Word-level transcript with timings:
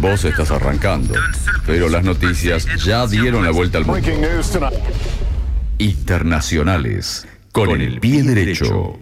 Vos 0.00 0.24
estás 0.24 0.50
arrancando, 0.50 1.14
pero 1.64 1.88
las 1.88 2.04
noticias 2.04 2.66
ya 2.84 3.06
dieron 3.06 3.44
la 3.44 3.50
vuelta 3.50 3.78
al 3.78 3.86
mundo. 3.86 4.08
Internacionales, 5.78 7.26
con 7.52 7.80
el 7.80 8.00
pie 8.00 8.22
derecho. 8.22 8.98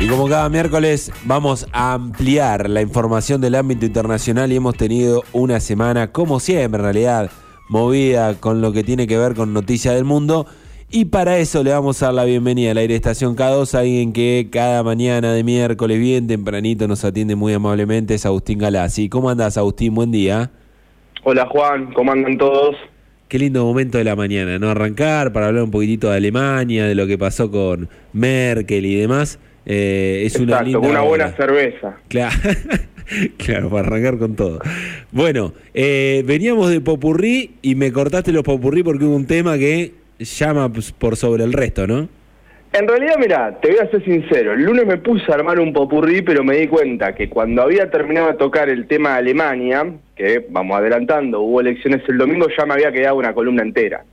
Y 0.00 0.08
como 0.08 0.28
cada 0.28 0.48
miércoles 0.48 1.12
vamos 1.24 1.66
a 1.72 1.94
ampliar 1.94 2.68
la 2.68 2.82
información 2.82 3.40
del 3.40 3.54
ámbito 3.54 3.86
internacional 3.86 4.52
y 4.52 4.56
hemos 4.56 4.76
tenido 4.76 5.24
una 5.32 5.60
semana, 5.60 6.12
como 6.12 6.40
siempre 6.40 6.78
en 6.78 6.84
realidad, 6.84 7.30
movida 7.68 8.34
con 8.34 8.60
lo 8.60 8.72
que 8.72 8.84
tiene 8.84 9.06
que 9.06 9.16
ver 9.16 9.34
con 9.34 9.52
noticias 9.52 9.94
del 9.94 10.04
mundo. 10.04 10.46
Y 10.96 11.06
para 11.06 11.38
eso 11.38 11.64
le 11.64 11.72
vamos 11.72 12.00
a 12.00 12.06
dar 12.06 12.14
la 12.14 12.24
bienvenida 12.24 12.70
a 12.70 12.74
la 12.74 12.82
Aire 12.82 12.94
Estación 12.94 13.34
K2, 13.34 13.76
alguien 13.76 14.12
que 14.12 14.46
cada 14.48 14.84
mañana 14.84 15.32
de 15.32 15.42
miércoles 15.42 15.98
bien 15.98 16.28
tempranito 16.28 16.86
nos 16.86 17.04
atiende 17.04 17.34
muy 17.34 17.52
amablemente, 17.52 18.14
es 18.14 18.24
Agustín 18.24 18.60
Galassi. 18.60 19.08
¿Cómo 19.08 19.28
andas, 19.28 19.58
Agustín? 19.58 19.92
Buen 19.96 20.12
día. 20.12 20.52
Hola 21.24 21.46
Juan, 21.46 21.92
¿cómo 21.94 22.12
andan 22.12 22.38
todos? 22.38 22.76
Qué 23.26 23.40
lindo 23.40 23.64
momento 23.64 23.98
de 23.98 24.04
la 24.04 24.14
mañana, 24.14 24.60
¿no? 24.60 24.70
Arrancar 24.70 25.32
para 25.32 25.48
hablar 25.48 25.64
un 25.64 25.72
poquitito 25.72 26.10
de 26.10 26.18
Alemania, 26.18 26.86
de 26.86 26.94
lo 26.94 27.08
que 27.08 27.18
pasó 27.18 27.50
con 27.50 27.88
Merkel 28.12 28.86
y 28.86 28.94
demás. 28.94 29.40
Eh, 29.66 30.22
es 30.24 30.38
una 30.38 30.62
linda 30.62 30.78
una 30.78 31.00
buena 31.00 31.32
cerveza. 31.32 31.96
Claro. 32.06 32.36
claro, 33.36 33.68
para 33.68 33.88
arrancar 33.88 34.18
con 34.18 34.36
todo. 34.36 34.60
Bueno, 35.10 35.54
eh, 35.74 36.22
veníamos 36.24 36.70
de 36.70 36.80
Popurrí 36.80 37.56
y 37.62 37.74
me 37.74 37.90
cortaste 37.90 38.30
los 38.30 38.44
Popurrí 38.44 38.84
porque 38.84 39.04
hubo 39.06 39.16
un 39.16 39.26
tema 39.26 39.58
que 39.58 40.03
llama 40.18 40.72
pues, 40.72 40.92
por 40.92 41.16
sobre 41.16 41.44
el 41.44 41.52
resto, 41.52 41.86
¿no? 41.86 42.08
En 42.72 42.88
realidad, 42.88 43.14
mira, 43.20 43.60
te 43.60 43.68
voy 43.68 43.78
a 43.78 43.88
ser 43.88 44.04
sincero, 44.04 44.52
el 44.52 44.64
lunes 44.64 44.84
me 44.84 44.96
puse 44.96 45.30
a 45.30 45.36
armar 45.36 45.60
un 45.60 45.72
popurrí, 45.72 46.22
pero 46.22 46.42
me 46.42 46.56
di 46.56 46.66
cuenta 46.66 47.14
que 47.14 47.28
cuando 47.28 47.62
había 47.62 47.88
terminado 47.88 48.26
de 48.26 48.34
tocar 48.34 48.68
el 48.68 48.88
tema 48.88 49.10
de 49.10 49.18
Alemania, 49.18 49.86
que 50.16 50.44
vamos 50.50 50.76
adelantando, 50.76 51.40
hubo 51.40 51.60
elecciones 51.60 52.02
el 52.08 52.18
domingo, 52.18 52.46
ya 52.58 52.66
me 52.66 52.74
había 52.74 52.90
quedado 52.90 53.14
una 53.14 53.32
columna 53.32 53.62
entera. 53.62 54.04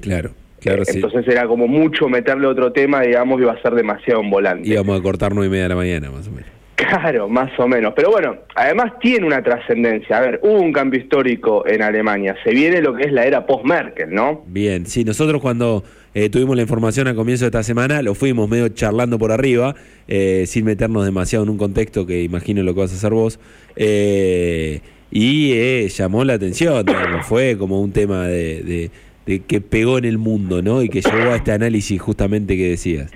Claro, 0.00 0.32
claro, 0.60 0.84
sí. 0.84 0.96
Entonces 0.96 1.26
era 1.26 1.46
como 1.46 1.66
mucho 1.66 2.06
meterle 2.06 2.46
otro 2.46 2.70
tema, 2.70 3.00
digamos, 3.00 3.40
iba 3.40 3.52
a 3.52 3.62
ser 3.62 3.74
demasiado 3.74 4.20
en 4.20 4.28
volante. 4.28 4.68
Íbamos 4.68 5.00
a 5.00 5.02
cortar 5.02 5.34
nueve 5.34 5.46
y 5.46 5.50
media 5.52 5.62
de 5.62 5.68
la 5.70 5.76
mañana, 5.76 6.10
más 6.10 6.28
o 6.28 6.32
menos. 6.32 6.55
Claro, 6.76 7.26
más 7.26 7.58
o 7.58 7.66
menos. 7.66 7.94
Pero 7.96 8.10
bueno, 8.10 8.36
además 8.54 8.92
tiene 9.00 9.26
una 9.26 9.42
trascendencia. 9.42 10.18
A 10.18 10.20
ver, 10.20 10.40
hubo 10.42 10.60
un 10.60 10.72
cambio 10.72 11.00
histórico 11.00 11.66
en 11.66 11.80
Alemania. 11.80 12.36
Se 12.44 12.50
viene 12.50 12.82
lo 12.82 12.94
que 12.94 13.04
es 13.04 13.12
la 13.12 13.24
era 13.24 13.46
post-Merkel, 13.46 14.12
¿no? 14.12 14.44
Bien, 14.46 14.84
sí, 14.84 15.02
nosotros 15.02 15.40
cuando 15.40 15.84
eh, 16.12 16.28
tuvimos 16.28 16.54
la 16.54 16.62
información 16.62 17.08
al 17.08 17.16
comienzo 17.16 17.46
de 17.46 17.48
esta 17.48 17.62
semana, 17.62 18.02
lo 18.02 18.14
fuimos 18.14 18.46
medio 18.50 18.68
charlando 18.68 19.18
por 19.18 19.32
arriba, 19.32 19.74
eh, 20.06 20.44
sin 20.46 20.66
meternos 20.66 21.06
demasiado 21.06 21.44
en 21.44 21.50
un 21.50 21.56
contexto 21.56 22.06
que 22.06 22.22
imagino 22.22 22.62
lo 22.62 22.74
que 22.74 22.80
vas 22.80 22.92
a 22.92 22.96
hacer 22.96 23.12
vos. 23.12 23.40
Eh, 23.74 24.80
y 25.10 25.88
llamó 25.88 26.24
la 26.24 26.34
atención, 26.34 26.84
fue 27.22 27.56
como 27.56 27.80
un 27.80 27.92
tema 27.92 28.26
de, 28.26 28.90
de 29.24 29.40
que 29.40 29.62
pegó 29.62 29.96
en 29.96 30.04
el 30.04 30.18
mundo, 30.18 30.60
¿no? 30.60 30.82
Y 30.82 30.90
que 30.90 31.00
llevó 31.00 31.32
a 31.32 31.36
este 31.36 31.52
análisis 31.52 31.98
justamente 31.98 32.54
que 32.54 32.68
decías. 32.68 33.10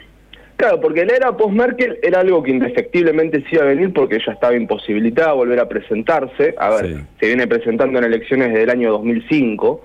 Claro, 0.61 0.79
porque 0.79 1.07
la 1.07 1.15
era 1.15 1.35
post-Merkel 1.35 2.01
era 2.03 2.21
algo 2.21 2.43
que 2.43 2.51
indefectiblemente 2.51 3.39
sí 3.49 3.57
iba 3.57 3.63
a 3.63 3.69
venir 3.69 3.95
porque 3.95 4.17
ella 4.17 4.35
estaba 4.35 4.55
imposibilitada 4.55 5.31
a 5.31 5.33
volver 5.33 5.59
a 5.59 5.67
presentarse. 5.67 6.55
A 6.59 6.69
ver, 6.69 7.05
se 7.19 7.27
viene 7.29 7.47
presentando 7.47 7.99
en 7.99 8.05
elecciones 8.05 8.49
desde 8.49 8.65
el 8.65 8.71
año 8.71 8.91
2005. 8.93 9.83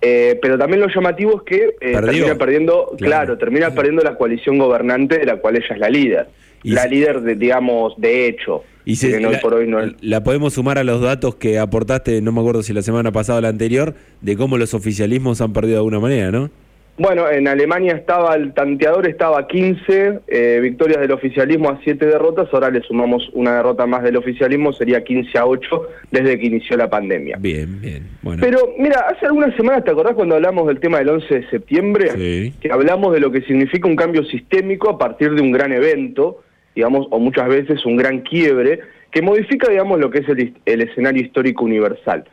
Eh, 0.00 0.40
pero 0.42 0.58
también 0.58 0.80
lo 0.80 0.88
llamativo 0.88 1.36
es 1.36 1.42
que 1.42 1.76
eh, 1.80 1.92
termina 1.92 2.34
perdiendo, 2.34 2.96
claro. 2.98 3.38
termina 3.38 3.70
perdiendo 3.70 4.02
la 4.02 4.16
coalición 4.16 4.58
gobernante 4.58 5.18
de 5.18 5.24
la 5.24 5.36
cual 5.36 5.54
ella 5.54 5.68
es 5.70 5.78
la 5.78 5.88
líder. 5.88 6.26
la 6.64 6.86
líder, 6.86 7.20
de, 7.20 7.36
digamos, 7.36 7.94
de 7.96 8.26
hecho. 8.26 8.64
Y 8.84 8.96
la, 9.20 9.38
por 9.38 9.54
hoy 9.54 9.68
no 9.68 9.78
la 10.00 10.24
podemos 10.24 10.54
sumar 10.54 10.78
a 10.78 10.82
los 10.82 11.00
datos 11.00 11.36
que 11.36 11.60
aportaste, 11.60 12.20
no 12.22 12.32
me 12.32 12.40
acuerdo 12.40 12.64
si 12.64 12.72
la 12.72 12.82
semana 12.82 13.12
pasada 13.12 13.38
o 13.38 13.42
la 13.42 13.50
anterior, 13.50 13.94
de 14.20 14.36
cómo 14.36 14.58
los 14.58 14.74
oficialismos 14.74 15.40
han 15.40 15.52
perdido 15.52 15.74
de 15.74 15.78
alguna 15.78 16.00
manera, 16.00 16.32
¿no? 16.32 16.50
Bueno, 16.98 17.28
en 17.30 17.48
Alemania 17.48 17.94
estaba 17.94 18.34
el 18.34 18.52
tanteador, 18.52 19.08
estaba 19.08 19.40
a 19.40 19.46
15 19.46 20.20
eh, 20.28 20.58
victorias 20.60 21.00
del 21.00 21.12
oficialismo 21.12 21.70
a 21.70 21.80
7 21.82 22.04
derrotas, 22.04 22.48
ahora 22.52 22.70
le 22.70 22.82
sumamos 22.82 23.30
una 23.32 23.56
derrota 23.56 23.86
más 23.86 24.02
del 24.02 24.18
oficialismo, 24.18 24.74
sería 24.74 25.02
15 25.02 25.38
a 25.38 25.46
8 25.46 25.88
desde 26.10 26.38
que 26.38 26.46
inició 26.46 26.76
la 26.76 26.90
pandemia. 26.90 27.38
Bien, 27.40 27.80
bien. 27.80 28.06
Bueno. 28.20 28.42
Pero 28.42 28.74
mira, 28.78 29.06
hace 29.08 29.24
algunas 29.24 29.56
semanas, 29.56 29.84
¿te 29.84 29.90
acordás 29.90 30.14
cuando 30.14 30.34
hablamos 30.34 30.68
del 30.68 30.80
tema 30.80 30.98
del 30.98 31.08
11 31.08 31.34
de 31.34 31.50
septiembre? 31.50 32.10
Sí. 32.10 32.54
Que 32.60 32.70
hablamos 32.70 33.14
de 33.14 33.20
lo 33.20 33.32
que 33.32 33.40
significa 33.42 33.88
un 33.88 33.96
cambio 33.96 34.22
sistémico 34.24 34.90
a 34.90 34.98
partir 34.98 35.34
de 35.34 35.40
un 35.40 35.50
gran 35.50 35.72
evento, 35.72 36.42
digamos, 36.74 37.06
o 37.10 37.18
muchas 37.18 37.48
veces 37.48 37.86
un 37.86 37.96
gran 37.96 38.20
quiebre, 38.20 38.80
que 39.10 39.22
modifica, 39.22 39.70
digamos, 39.70 39.98
lo 39.98 40.10
que 40.10 40.18
es 40.18 40.28
el, 40.28 40.54
el 40.66 40.82
escenario 40.82 41.22
histórico 41.22 41.64
universal. 41.64 42.24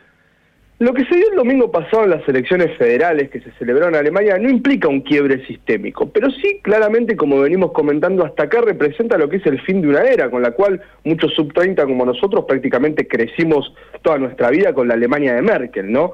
Lo 0.80 0.94
que 0.94 1.04
se 1.04 1.16
dio 1.16 1.30
el 1.30 1.36
domingo 1.36 1.70
pasado 1.70 2.06
en 2.06 2.12
las 2.12 2.26
elecciones 2.30 2.78
federales 2.78 3.30
que 3.30 3.42
se 3.42 3.52
celebraron 3.60 3.96
en 3.96 4.00
Alemania 4.00 4.38
no 4.38 4.50
implica 4.50 4.88
un 4.88 5.02
quiebre 5.02 5.46
sistémico, 5.46 6.10
pero 6.10 6.32
sí 6.32 6.62
claramente, 6.62 7.18
como 7.18 7.42
venimos 7.42 7.74
comentando 7.74 8.24
hasta 8.24 8.44
acá, 8.44 8.62
representa 8.62 9.18
lo 9.18 9.28
que 9.28 9.38
es 9.38 9.46
el 9.46 9.60
fin 9.60 9.82
de 9.82 9.90
una 9.90 10.04
era, 10.04 10.32
con 10.32 10.42
la 10.42 10.52
cual 10.52 10.82
muchos 11.04 11.34
sub-30 11.34 11.84
como 11.84 12.06
nosotros 12.06 12.46
prácticamente 12.46 13.10
crecimos 13.10 13.74
toda 14.04 14.20
nuestra 14.20 14.52
vida 14.52 14.74
con 14.74 14.88
la 14.88 14.94
Alemania 14.94 15.36
de 15.36 15.42
Merkel, 15.42 15.92
¿no? 15.92 16.14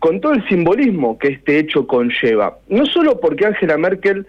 Con 0.00 0.20
todo 0.20 0.32
el 0.32 0.44
simbolismo 0.48 1.16
que 1.16 1.28
este 1.28 1.60
hecho 1.60 1.86
conlleva, 1.86 2.58
no 2.68 2.84
solo 2.86 3.20
porque 3.20 3.46
Angela 3.46 3.78
Merkel 3.78 4.26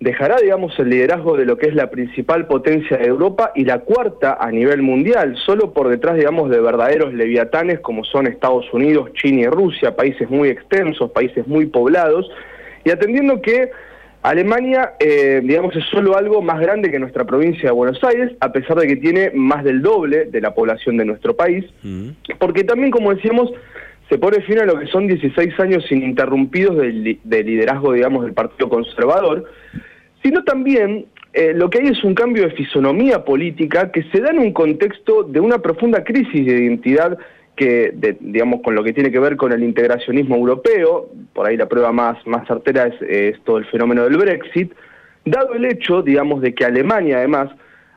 dejará, 0.00 0.36
digamos, 0.36 0.78
el 0.78 0.90
liderazgo 0.90 1.36
de 1.36 1.46
lo 1.46 1.56
que 1.56 1.66
es 1.66 1.74
la 1.74 1.90
principal 1.90 2.46
potencia 2.46 2.96
de 2.96 3.06
Europa 3.06 3.52
y 3.54 3.64
la 3.64 3.78
cuarta 3.80 4.36
a 4.38 4.50
nivel 4.50 4.82
mundial, 4.82 5.36
solo 5.46 5.72
por 5.72 5.88
detrás, 5.88 6.16
digamos, 6.16 6.50
de 6.50 6.60
verdaderos 6.60 7.14
leviatanes 7.14 7.80
como 7.80 8.04
son 8.04 8.26
Estados 8.26 8.70
Unidos, 8.72 9.12
China 9.14 9.42
y 9.42 9.46
Rusia, 9.46 9.96
países 9.96 10.28
muy 10.28 10.48
extensos, 10.48 11.10
países 11.10 11.46
muy 11.46 11.66
poblados, 11.66 12.30
y 12.84 12.90
atendiendo 12.90 13.40
que 13.40 13.70
Alemania, 14.22 14.92
eh, 15.00 15.40
digamos, 15.44 15.76
es 15.76 15.84
solo 15.86 16.16
algo 16.16 16.40
más 16.40 16.58
grande 16.58 16.90
que 16.90 16.98
nuestra 16.98 17.24
provincia 17.24 17.64
de 17.64 17.72
Buenos 17.72 18.02
Aires, 18.04 18.32
a 18.40 18.52
pesar 18.52 18.78
de 18.78 18.86
que 18.86 18.96
tiene 18.96 19.30
más 19.34 19.64
del 19.64 19.82
doble 19.82 20.24
de 20.26 20.40
la 20.40 20.54
población 20.54 20.96
de 20.96 21.04
nuestro 21.04 21.36
país, 21.36 21.64
Mm. 21.82 22.08
porque 22.38 22.64
también, 22.64 22.90
como 22.90 23.14
decíamos, 23.14 23.52
se 24.08 24.18
pone 24.18 24.40
fin 24.42 24.58
a 24.58 24.64
lo 24.66 24.78
que 24.78 24.86
son 24.86 25.06
16 25.06 25.58
años 25.60 25.90
ininterrumpidos 25.90 26.76
de, 26.76 26.88
li- 26.88 27.20
de 27.24 27.42
liderazgo, 27.42 27.92
digamos, 27.92 28.24
del 28.24 28.34
Partido 28.34 28.68
Conservador, 28.68 29.44
sino 30.22 30.44
también 30.44 31.06
eh, 31.32 31.52
lo 31.54 31.68
que 31.70 31.78
hay 31.80 31.88
es 31.88 32.04
un 32.04 32.14
cambio 32.14 32.44
de 32.44 32.50
fisonomía 32.50 33.24
política 33.24 33.90
que 33.90 34.02
se 34.04 34.20
da 34.20 34.30
en 34.30 34.38
un 34.38 34.52
contexto 34.52 35.22
de 35.24 35.40
una 35.40 35.58
profunda 35.58 36.04
crisis 36.04 36.46
de 36.46 36.52
identidad 36.64 37.18
que, 37.56 37.92
de- 37.94 38.16
digamos, 38.20 38.60
con 38.62 38.74
lo 38.74 38.82
que 38.84 38.92
tiene 38.92 39.10
que 39.10 39.18
ver 39.20 39.36
con 39.36 39.52
el 39.52 39.62
integracionismo 39.62 40.36
europeo, 40.36 41.08
por 41.32 41.46
ahí 41.46 41.56
la 41.56 41.68
prueba 41.68 41.92
más, 41.92 42.16
más 42.26 42.46
certera 42.46 42.86
es, 42.88 43.00
es 43.02 43.40
todo 43.44 43.58
el 43.58 43.64
fenómeno 43.66 44.04
del 44.04 44.16
Brexit, 44.16 44.72
dado 45.24 45.54
el 45.54 45.64
hecho, 45.64 46.02
digamos, 46.02 46.42
de 46.42 46.54
que 46.54 46.64
Alemania 46.64 47.18
además 47.18 47.50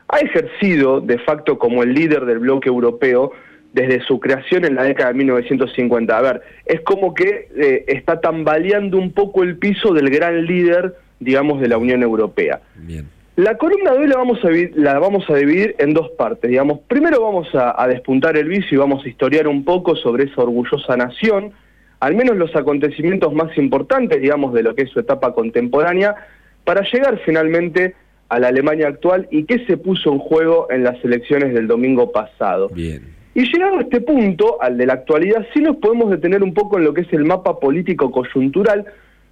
ha 0.08 0.18
ejercido 0.20 1.00
de 1.02 1.18
facto 1.18 1.58
como 1.58 1.82
el 1.82 1.92
líder 1.92 2.24
del 2.24 2.38
bloque 2.38 2.68
europeo 2.70 3.32
desde 3.72 4.00
su 4.04 4.18
creación 4.18 4.64
en 4.64 4.74
la 4.74 4.82
década 4.82 5.12
de 5.12 5.18
1950. 5.18 6.16
A 6.16 6.22
ver, 6.22 6.42
es 6.64 6.80
como 6.80 7.14
que 7.14 7.48
eh, 7.56 7.84
está 7.86 8.20
tambaleando 8.20 8.98
un 8.98 9.12
poco 9.12 9.42
el 9.42 9.56
piso 9.56 9.92
del 9.92 10.10
gran 10.10 10.44
líder, 10.46 10.94
digamos, 11.20 11.60
de 11.60 11.68
la 11.68 11.78
Unión 11.78 12.02
Europea. 12.02 12.60
Bien. 12.76 13.08
La 13.36 13.56
columna 13.56 13.92
de 13.92 13.98
hoy 14.00 14.08
la 14.08 14.16
vamos 14.16 14.44
a, 14.44 14.48
la 14.74 14.98
vamos 14.98 15.30
a 15.30 15.36
dividir 15.36 15.76
en 15.78 15.94
dos 15.94 16.10
partes, 16.18 16.50
digamos. 16.50 16.80
Primero 16.88 17.22
vamos 17.22 17.54
a, 17.54 17.80
a 17.80 17.86
despuntar 17.86 18.36
el 18.36 18.48
vicio 18.48 18.74
y 18.74 18.78
vamos 18.78 19.04
a 19.04 19.08
historiar 19.08 19.46
un 19.46 19.64
poco 19.64 19.94
sobre 19.94 20.24
esa 20.24 20.42
orgullosa 20.42 20.96
nación, 20.96 21.52
al 22.00 22.16
menos 22.16 22.36
los 22.36 22.54
acontecimientos 22.56 23.32
más 23.32 23.56
importantes, 23.56 24.20
digamos, 24.20 24.54
de 24.54 24.64
lo 24.64 24.74
que 24.74 24.82
es 24.82 24.90
su 24.90 24.98
etapa 24.98 25.34
contemporánea, 25.34 26.16
para 26.64 26.82
llegar 26.82 27.20
finalmente 27.24 27.94
a 28.28 28.38
la 28.40 28.48
Alemania 28.48 28.88
actual 28.88 29.28
y 29.30 29.44
qué 29.44 29.64
se 29.66 29.76
puso 29.76 30.12
en 30.12 30.18
juego 30.18 30.66
en 30.70 30.82
las 30.82 31.02
elecciones 31.04 31.54
del 31.54 31.66
domingo 31.66 32.10
pasado. 32.10 32.68
Bien. 32.70 33.17
Y 33.38 33.44
llegado 33.52 33.78
a 33.78 33.82
este 33.82 34.00
punto, 34.00 34.60
al 34.60 34.76
de 34.76 34.84
la 34.84 34.94
actualidad, 34.94 35.46
sí 35.54 35.60
nos 35.60 35.76
podemos 35.76 36.10
detener 36.10 36.42
un 36.42 36.52
poco 36.52 36.76
en 36.76 36.82
lo 36.82 36.92
que 36.92 37.02
es 37.02 37.12
el 37.12 37.24
mapa 37.24 37.60
político 37.60 38.10
coyuntural, 38.10 38.84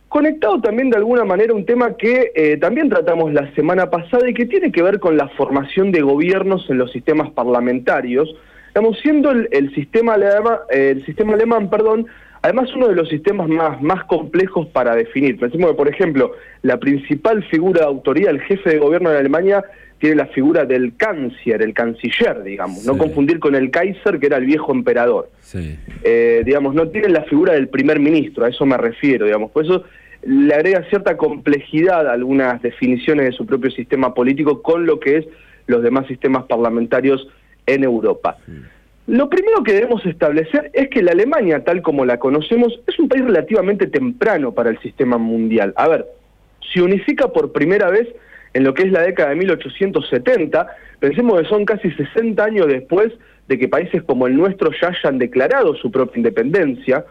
conectado 0.09 0.61
también 0.61 0.91
de 0.91 0.97
alguna 0.97 1.25
manera 1.25 1.53
un 1.53 1.67
tema 1.67 1.97
que 1.97 2.31
eh, 2.37 2.57
también 2.59 2.89
tratamos 2.89 3.33
la 3.33 3.53
semana 3.57 3.91
pasada 3.91 4.31
y 4.31 4.33
que 4.33 4.47
tiene 4.47 4.71
que 4.71 4.81
ver 4.81 5.01
con 5.01 5.17
la 5.17 5.27
formación 5.31 5.91
de 5.91 6.03
gobiernos 6.03 6.71
en 6.71 6.79
los 6.79 6.93
sistemas 6.93 7.31
parlamentarios, 7.33 8.33
estamos 8.69 8.97
siendo 9.01 9.33
el, 9.33 9.49
el 9.51 9.75
sistema 9.75 10.15
alemán, 10.15 10.59
eh, 10.71 10.93
el 10.95 11.05
sistema 11.05 11.35
alemán, 11.35 11.69
perdón, 11.69 12.07
además 12.43 12.73
uno 12.77 12.87
de 12.87 12.95
los 12.95 13.09
sistemas 13.09 13.49
más, 13.49 13.83
más 13.83 14.05
complejos 14.05 14.69
para 14.69 14.95
definir. 14.95 15.37
Pensemos 15.37 15.73
que, 15.73 15.77
por 15.77 15.89
ejemplo, 15.89 16.31
la 16.63 16.79
principal 16.79 17.43
figura 17.43 17.81
de 17.81 17.87
autoría, 17.87 18.31
el 18.31 18.41
jefe 18.43 18.71
de 18.71 18.79
gobierno 18.79 19.11
de 19.11 19.19
Alemania, 19.19 19.65
tiene 19.99 20.17
la 20.17 20.27
figura 20.27 20.65
del 20.65 20.97
canciller, 20.97 21.63
el 21.63 21.73
canciller, 21.73 22.43
digamos, 22.43 22.85
no 22.85 22.99
confundir 22.99 23.39
con 23.39 23.55
el 23.55 23.71
Kaiser, 23.71 24.19
que 24.19 24.27
era 24.27 24.37
el 24.37 24.45
viejo 24.45 24.73
emperador. 24.73 25.31
Sí. 25.41 25.79
Eh, 26.03 26.43
digamos, 26.45 26.75
no 26.75 26.89
tiene 26.89 27.09
la 27.09 27.23
figura 27.25 27.55
del 27.55 27.69
primer 27.69 27.99
ministro, 27.99 28.45
a 28.45 28.49
eso 28.49 28.67
me 28.67 28.77
refiero, 28.77 29.27
digamos, 29.27 29.51
por 29.51 29.65
eso 29.65 29.85
le 30.23 30.55
agrega 30.55 30.85
cierta 30.91 31.17
complejidad 31.17 32.09
a 32.09 32.13
algunas 32.13 32.61
definiciones 32.61 33.27
de 33.27 33.33
su 33.33 33.47
propio 33.47 33.71
sistema 33.71 34.13
político 34.13 34.61
con 34.61 34.85
lo 34.85 34.99
que 34.99 35.19
es 35.19 35.27
los 35.67 35.83
demás 35.83 36.07
sistemas 36.09 36.45
parlamentarios 36.45 37.29
en 37.67 37.85
Europa. 37.85 38.39
Lo 39.07 39.29
primero 39.31 39.63
que 39.63 39.73
debemos 39.73 40.05
establecer 40.05 40.71
es 40.73 40.89
que 40.89 41.03
la 41.03 41.13
Alemania, 41.13 41.63
tal 41.63 41.81
como 41.81 42.05
la 42.05 42.19
conocemos, 42.19 42.81
es 42.89 42.99
un 42.99 43.09
país 43.09 43.25
relativamente 43.25 43.87
temprano 43.87 44.53
para 44.53 44.71
el 44.71 44.79
sistema 44.81 45.17
mundial. 45.17 45.73
A 45.77 45.87
ver, 45.89 46.07
se 46.73 46.83
unifica 46.83 47.29
por 47.29 47.53
primera 47.53 47.89
vez 47.89 48.09
en 48.57 48.65
lo 48.65 48.73
que 48.73 48.85
es 48.85 48.91
la 48.91 49.03
década 49.03 49.31
de 49.31 49.37
1870, 49.37 50.67
pensemos 50.99 51.43
que 51.43 51.47
son 51.47 51.67
casi 51.67 51.91
60 51.91 52.43
años 52.43 52.67
después 52.69 53.13
de 53.49 53.59
que 53.59 53.69
países 53.69 54.03
como 54.03 54.27
el 54.27 54.35
nuestro 54.35 54.71
ya 54.81 54.89
hayan 54.89 55.19
declarado 55.19 55.75
su 55.75 55.91
propia 55.91 56.17
independencia, 56.17 57.05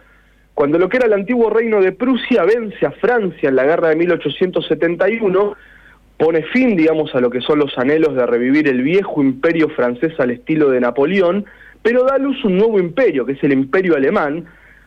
cuando 0.56 0.80
lo 0.80 0.90
que 0.90 0.98
era 0.98 1.06
el 1.06 1.14
antiguo 1.14 1.52
reino 1.52 1.82
de 1.82 1.92
Prusia 1.92 2.46
vence 2.46 2.84
a 2.84 2.92
Francia 2.94 3.50
en 3.50 3.58
la 3.58 3.64
guerra 3.64 3.90
de 3.90 3.96
1871, 3.96 5.56
pone 6.18 6.42
fin, 6.46 6.76
digamos, 6.76 7.14
a 7.14 7.20
lo 7.20 7.30
que 7.30 7.42
son 7.42 7.60
los 7.60 7.78
anhelos 7.78 8.16
de 8.16 8.26
revivir 8.26 8.68
el 8.68 8.82
viejo 8.82 9.22
imperio 9.22 9.70
francés 9.70 10.20
al 10.20 10.32
estilo 10.32 10.72
de 10.72 10.80
Napoleón, 10.80 11.46
pero 11.84 12.06
da 12.06 12.16
a 12.16 12.18
luz 12.18 12.44
un 12.44 12.58
nuevo 12.58 12.80
imperio, 12.80 13.24
que 13.24 13.34
es 13.34 13.44
el 13.44 13.54
imperio 13.54 13.96
alemán, 13.96 14.46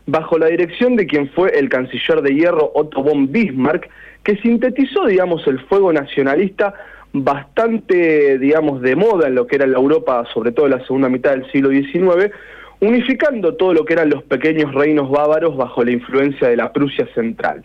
bajo 0.08 0.38
la 0.38 0.46
dirección 0.46 0.96
de 0.96 1.06
quien 1.06 1.28
fue 1.28 1.50
el 1.50 1.68
canciller 1.68 2.22
de 2.22 2.34
hierro 2.34 2.72
Otto 2.74 3.02
von 3.02 3.30
Bismarck, 3.30 3.90
que 4.24 4.36
sintetizó, 4.38 5.04
digamos, 5.04 5.46
el 5.46 5.60
fuego 5.60 5.92
nacionalista 5.92 6.72
bastante, 7.12 8.38
digamos, 8.38 8.80
de 8.80 8.96
moda 8.96 9.28
en 9.28 9.34
lo 9.34 9.46
que 9.46 9.56
era 9.56 9.66
la 9.66 9.76
Europa, 9.76 10.24
sobre 10.32 10.52
todo 10.52 10.64
en 10.64 10.72
la 10.72 10.86
segunda 10.86 11.10
mitad 11.10 11.32
del 11.32 11.50
siglo 11.52 11.68
XIX, 11.68 12.32
unificando 12.80 13.54
todo 13.56 13.74
lo 13.74 13.84
que 13.84 13.92
eran 13.92 14.08
los 14.08 14.22
pequeños 14.22 14.72
reinos 14.74 15.10
bávaros 15.10 15.58
bajo 15.58 15.84
la 15.84 15.90
influencia 15.90 16.48
de 16.48 16.56
la 16.56 16.72
Prusia 16.72 17.06
central. 17.14 17.64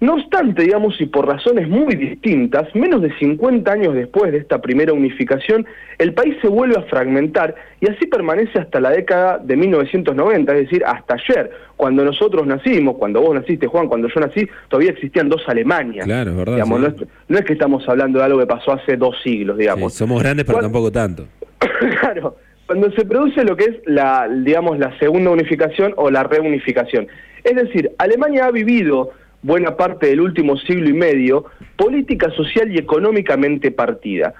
No 0.00 0.14
obstante, 0.14 0.62
digamos, 0.62 0.98
y 0.98 1.06
por 1.06 1.26
razones 1.26 1.68
muy 1.68 1.94
distintas, 1.94 2.74
menos 2.74 3.02
de 3.02 3.14
50 3.18 3.70
años 3.70 3.94
después 3.94 4.32
de 4.32 4.38
esta 4.38 4.60
primera 4.62 4.94
unificación, 4.94 5.66
el 5.98 6.14
país 6.14 6.36
se 6.40 6.48
vuelve 6.48 6.78
a 6.78 6.82
fragmentar 6.84 7.54
y 7.80 7.90
así 7.90 8.06
permanece 8.06 8.58
hasta 8.58 8.80
la 8.80 8.90
década 8.90 9.38
de 9.38 9.56
1990, 9.56 10.54
es 10.54 10.60
decir, 10.60 10.82
hasta 10.86 11.14
ayer. 11.14 11.50
Cuando 11.76 12.02
nosotros 12.02 12.46
nacimos, 12.46 12.96
cuando 12.96 13.20
vos 13.20 13.34
naciste, 13.34 13.66
Juan, 13.66 13.88
cuando 13.88 14.08
yo 14.08 14.20
nací, 14.20 14.48
todavía 14.68 14.92
existían 14.92 15.28
dos 15.28 15.42
Alemanias. 15.46 16.06
Claro, 16.06 16.30
es 16.30 16.36
verdad. 16.36 16.54
Digamos, 16.54 16.80
no, 17.28 17.38
es, 17.38 17.44
que 17.44 17.52
estamos 17.52 17.86
hablando 17.86 18.20
de 18.20 18.24
algo 18.24 18.38
que 18.38 18.46
pasó 18.46 18.72
hace 18.72 18.96
dos 18.96 19.16
siglos, 19.22 19.58
digamos. 19.58 19.92
somos 19.92 20.22
grandes, 20.22 20.46
pero 20.46 20.60
tampoco 20.60 20.90
tanto. 20.90 21.26
claro 22.00 22.36
cuando 22.70 22.92
se 22.92 23.04
produce 23.04 23.42
lo 23.42 23.56
que 23.56 23.64
es 23.64 23.76
la, 23.86 24.28
digamos, 24.28 24.78
la 24.78 24.96
segunda 25.00 25.32
unificación 25.32 25.92
o 25.96 26.08
la 26.08 26.22
reunificación. 26.22 27.08
Es 27.42 27.56
decir, 27.56 27.90
Alemania 27.98 28.44
ha 28.44 28.52
vivido 28.52 29.10
buena 29.42 29.76
parte 29.76 30.08
del 30.08 30.20
último 30.20 30.56
siglo 30.56 30.88
y 30.88 30.92
medio, 30.92 31.46
política 31.76 32.30
social 32.30 32.70
y 32.72 32.78
económicamente 32.78 33.70
partida. 33.70 34.34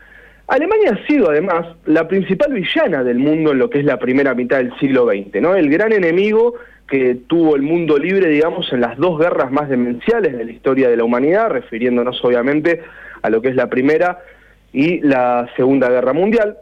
Alemania 0.47 0.99
ha 1.01 1.07
sido 1.07 1.31
además 1.31 1.65
la 1.87 2.09
principal 2.09 2.53
villana 2.53 3.05
del 3.05 3.19
mundo 3.19 3.53
en 3.53 3.59
lo 3.59 3.71
que 3.71 3.79
es 3.79 3.85
la 3.85 3.99
primera 3.99 4.35
mitad 4.35 4.59
del 4.59 4.77
siglo 4.79 5.07
XX, 5.07 5.41
¿no? 5.41 5.55
El 5.55 5.71
gran 5.71 5.93
enemigo 5.93 6.55
que 6.89 7.19
tuvo 7.29 7.55
el 7.55 7.63
mundo 7.63 7.97
libre, 7.99 8.29
digamos, 8.29 8.73
en 8.73 8.81
las 8.81 8.99
dos 8.99 9.19
guerras 9.19 9.53
más 9.53 9.69
demenciales 9.69 10.37
de 10.37 10.45
la 10.45 10.51
historia 10.51 10.91
de 10.91 10.97
la 10.97 11.05
humanidad, 11.05 11.51
refiriéndonos 11.51 12.23
obviamente 12.25 12.83
a 13.23 13.31
lo 13.31 13.41
que 13.41 13.51
es 13.51 13.55
la 13.55 13.69
primera 13.69 14.19
y 14.73 15.01
la 15.01 15.49
segunda 15.57 15.89
guerra 15.89 16.13
mundial, 16.13 16.57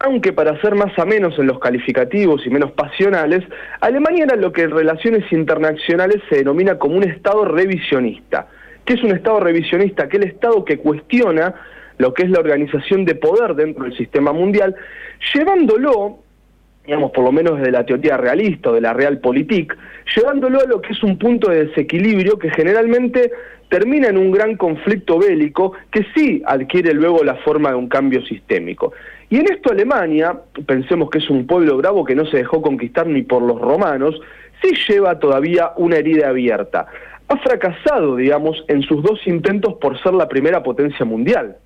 aunque 0.00 0.32
para 0.32 0.58
ser 0.62 0.74
más 0.74 0.98
a 0.98 1.04
menos 1.04 1.38
en 1.38 1.46
los 1.46 1.58
calificativos 1.58 2.46
y 2.46 2.50
menos 2.50 2.72
pasionales, 2.72 3.44
Alemania 3.80 4.24
era 4.24 4.36
lo 4.36 4.50
que 4.50 4.62
en 4.62 4.70
relaciones 4.70 5.30
internacionales 5.30 6.22
se 6.30 6.36
denomina 6.36 6.78
como 6.78 6.96
un 6.96 7.04
Estado 7.04 7.44
revisionista. 7.44 8.48
¿Qué 8.86 8.94
es 8.94 9.02
un 9.02 9.10
Estado 9.10 9.40
revisionista? 9.40 10.04
Aquel 10.04 10.22
Estado 10.22 10.64
que 10.64 10.78
cuestiona 10.78 11.54
lo 11.98 12.14
que 12.14 12.22
es 12.22 12.30
la 12.30 12.40
organización 12.40 13.04
de 13.04 13.14
poder 13.14 13.54
dentro 13.54 13.84
del 13.84 13.94
sistema 13.94 14.32
mundial, 14.32 14.74
llevándolo, 15.34 16.20
digamos, 16.84 17.10
por 17.12 17.24
lo 17.24 17.32
menos 17.32 17.58
desde 17.58 17.70
la 17.70 17.84
teoría 17.84 18.16
realista 18.16 18.70
o 18.70 18.72
de 18.72 18.80
la 18.80 18.92
realpolitik, 18.92 19.76
llevándolo 20.16 20.60
a 20.60 20.64
lo 20.64 20.80
que 20.80 20.92
es 20.92 21.02
un 21.02 21.18
punto 21.18 21.50
de 21.50 21.66
desequilibrio 21.66 22.38
que 22.38 22.50
generalmente 22.50 23.30
termina 23.68 24.08
en 24.08 24.18
un 24.18 24.32
gran 24.32 24.56
conflicto 24.56 25.18
bélico 25.18 25.72
que 25.90 26.04
sí 26.14 26.42
adquiere 26.44 26.92
luego 26.92 27.22
la 27.22 27.36
forma 27.36 27.70
de 27.70 27.76
un 27.76 27.88
cambio 27.88 28.22
sistémico. 28.22 28.92
Y 29.28 29.36
en 29.36 29.52
esto 29.52 29.70
Alemania, 29.70 30.36
pensemos 30.66 31.08
que 31.08 31.18
es 31.18 31.30
un 31.30 31.46
pueblo 31.46 31.76
bravo 31.76 32.04
que 32.04 32.16
no 32.16 32.26
se 32.26 32.38
dejó 32.38 32.60
conquistar 32.60 33.06
ni 33.06 33.22
por 33.22 33.42
los 33.42 33.60
romanos, 33.60 34.20
sí 34.60 34.74
lleva 34.88 35.18
todavía 35.20 35.70
una 35.76 35.96
herida 35.96 36.28
abierta. 36.28 36.86
Ha 37.28 37.36
fracasado, 37.36 38.16
digamos, 38.16 38.64
en 38.66 38.82
sus 38.82 39.04
dos 39.04 39.24
intentos 39.26 39.74
por 39.74 40.02
ser 40.02 40.14
la 40.14 40.28
primera 40.28 40.64
potencia 40.64 41.04
mundial. 41.04 41.56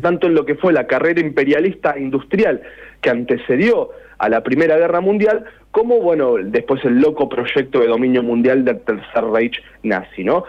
Tanto 0.00 0.28
en 0.28 0.34
lo 0.34 0.44
que 0.44 0.54
fue 0.54 0.72
la 0.72 0.86
carrera 0.86 1.20
imperialista 1.20 1.98
industrial 1.98 2.62
que 3.00 3.10
antecedió 3.10 3.90
a 4.18 4.28
la 4.28 4.42
Primera 4.42 4.76
Guerra 4.76 5.00
Mundial, 5.00 5.44
como, 5.70 6.00
bueno, 6.00 6.36
después 6.40 6.84
el 6.84 7.00
loco 7.00 7.28
proyecto 7.28 7.80
de 7.80 7.88
dominio 7.88 8.22
mundial 8.22 8.64
del 8.64 8.80
Tercer 8.80 9.24
Reich 9.24 9.62
nazi, 9.82 10.24
¿no? 10.24 10.44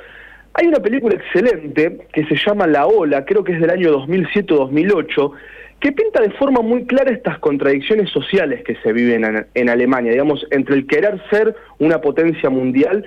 Hay 0.53 0.67
una 0.67 0.79
película 0.79 1.15
excelente 1.15 2.07
que 2.11 2.25
se 2.25 2.35
llama 2.35 2.65
La 2.65 2.87
Ola, 2.87 3.25
creo 3.25 3.43
que 3.43 3.53
es 3.53 3.61
del 3.61 3.69
año 3.69 3.91
2007-2008, 4.07 5.31
que 5.79 5.91
pinta 5.91 6.21
de 6.21 6.31
forma 6.31 6.61
muy 6.61 6.85
clara 6.85 7.11
estas 7.11 7.37
contradicciones 7.39 8.09
sociales 8.09 8.63
que 8.63 8.75
se 8.77 8.91
viven 8.91 9.45
en, 9.53 9.69
Alemania, 9.69 10.11
digamos, 10.11 10.47
entre 10.49 10.75
el 10.75 10.87
querer 10.87 11.21
ser 11.29 11.55
una 11.77 12.01
potencia 12.01 12.49
mundial 12.49 13.05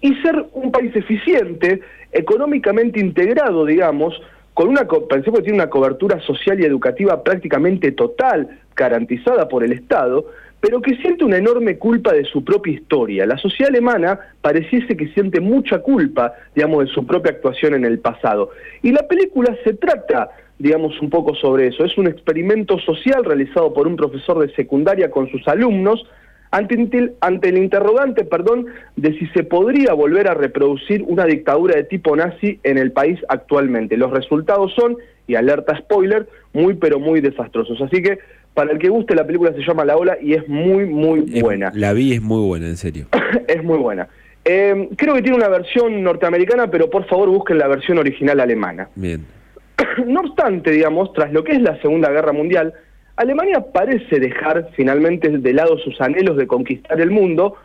y 0.00 0.14
ser 0.16 0.46
un 0.52 0.70
país 0.70 0.94
eficiente, 0.94 1.80
económicamente 2.12 3.00
integrado, 3.00 3.64
digamos, 3.66 4.20
con 4.54 4.68
una, 4.68 4.86
pensemos 4.86 5.40
que 5.40 5.44
tiene 5.44 5.58
una 5.58 5.70
cobertura 5.70 6.20
social 6.20 6.60
y 6.60 6.64
educativa 6.64 7.22
prácticamente 7.22 7.92
total, 7.92 8.60
garantizada 8.76 9.48
por 9.48 9.64
el 9.64 9.72
Estado, 9.72 10.26
pero 10.60 10.80
que 10.80 10.96
siente 10.96 11.24
una 11.24 11.38
enorme 11.38 11.78
culpa 11.78 12.12
de 12.12 12.24
su 12.24 12.44
propia 12.44 12.74
historia. 12.74 13.26
La 13.26 13.36
sociedad 13.36 13.70
alemana 13.70 14.18
pareciese 14.40 14.96
que 14.96 15.08
siente 15.08 15.40
mucha 15.40 15.80
culpa, 15.80 16.34
digamos, 16.54 16.86
de 16.86 16.92
su 16.92 17.04
propia 17.04 17.32
actuación 17.32 17.74
en 17.74 17.84
el 17.84 17.98
pasado. 17.98 18.50
Y 18.82 18.92
la 18.92 19.06
película 19.08 19.56
se 19.64 19.74
trata 19.74 20.30
digamos, 20.62 21.00
un 21.00 21.10
poco 21.10 21.34
sobre 21.34 21.66
eso. 21.66 21.84
Es 21.84 21.98
un 21.98 22.06
experimento 22.06 22.78
social 22.78 23.24
realizado 23.24 23.74
por 23.74 23.88
un 23.88 23.96
profesor 23.96 24.38
de 24.38 24.54
secundaria 24.54 25.10
con 25.10 25.28
sus 25.28 25.46
alumnos 25.48 26.06
ante, 26.52 27.12
ante 27.20 27.48
el 27.48 27.58
interrogante, 27.58 28.24
perdón, 28.24 28.66
de 28.96 29.18
si 29.18 29.26
se 29.28 29.42
podría 29.42 29.94
volver 29.94 30.28
a 30.28 30.34
reproducir 30.34 31.02
una 31.08 31.24
dictadura 31.24 31.74
de 31.74 31.84
tipo 31.84 32.14
nazi 32.14 32.60
en 32.62 32.78
el 32.78 32.92
país 32.92 33.18
actualmente. 33.28 33.96
Los 33.96 34.12
resultados 34.12 34.72
son, 34.74 34.96
y 35.26 35.34
alerta 35.34 35.76
spoiler, 35.78 36.28
muy 36.52 36.74
pero 36.74 37.00
muy 37.00 37.20
desastrosos. 37.20 37.80
Así 37.80 38.02
que 38.02 38.18
para 38.54 38.70
el 38.70 38.78
que 38.78 38.90
guste 38.90 39.14
la 39.14 39.26
película 39.26 39.52
se 39.52 39.62
llama 39.62 39.84
La 39.84 39.96
Ola 39.96 40.18
y 40.20 40.34
es 40.34 40.46
muy 40.46 40.84
muy 40.84 41.20
buena. 41.40 41.72
la 41.74 41.94
vi 41.94 42.12
es 42.12 42.22
muy 42.22 42.46
buena, 42.46 42.68
en 42.68 42.76
serio. 42.76 43.06
es 43.48 43.64
muy 43.64 43.78
buena. 43.78 44.08
Eh, 44.44 44.90
creo 44.96 45.14
que 45.14 45.22
tiene 45.22 45.38
una 45.38 45.48
versión 45.48 46.02
norteamericana, 46.02 46.70
pero 46.70 46.90
por 46.90 47.06
favor 47.06 47.30
busquen 47.30 47.58
la 47.58 47.68
versión 47.68 47.98
original 47.98 48.40
alemana. 48.40 48.88
Bien. 48.94 49.24
no 50.06 50.20
obstante, 50.20 50.70
digamos, 50.70 51.12
tras 51.14 51.32
lo 51.32 51.44
que 51.44 51.52
es 51.52 51.62
la 51.62 51.80
Segunda 51.80 52.10
Guerra 52.10 52.32
Mundial, 52.32 52.74
Alemania 53.16 53.60
parece 53.72 54.18
dejar 54.18 54.70
finalmente 54.74 55.28
de 55.28 55.52
lado 55.52 55.76
sus 55.78 56.00
anhelos 56.00 56.36
de 56.36 56.46
conquistar 56.46 57.00
el 57.00 57.10
mundo, 57.10 57.56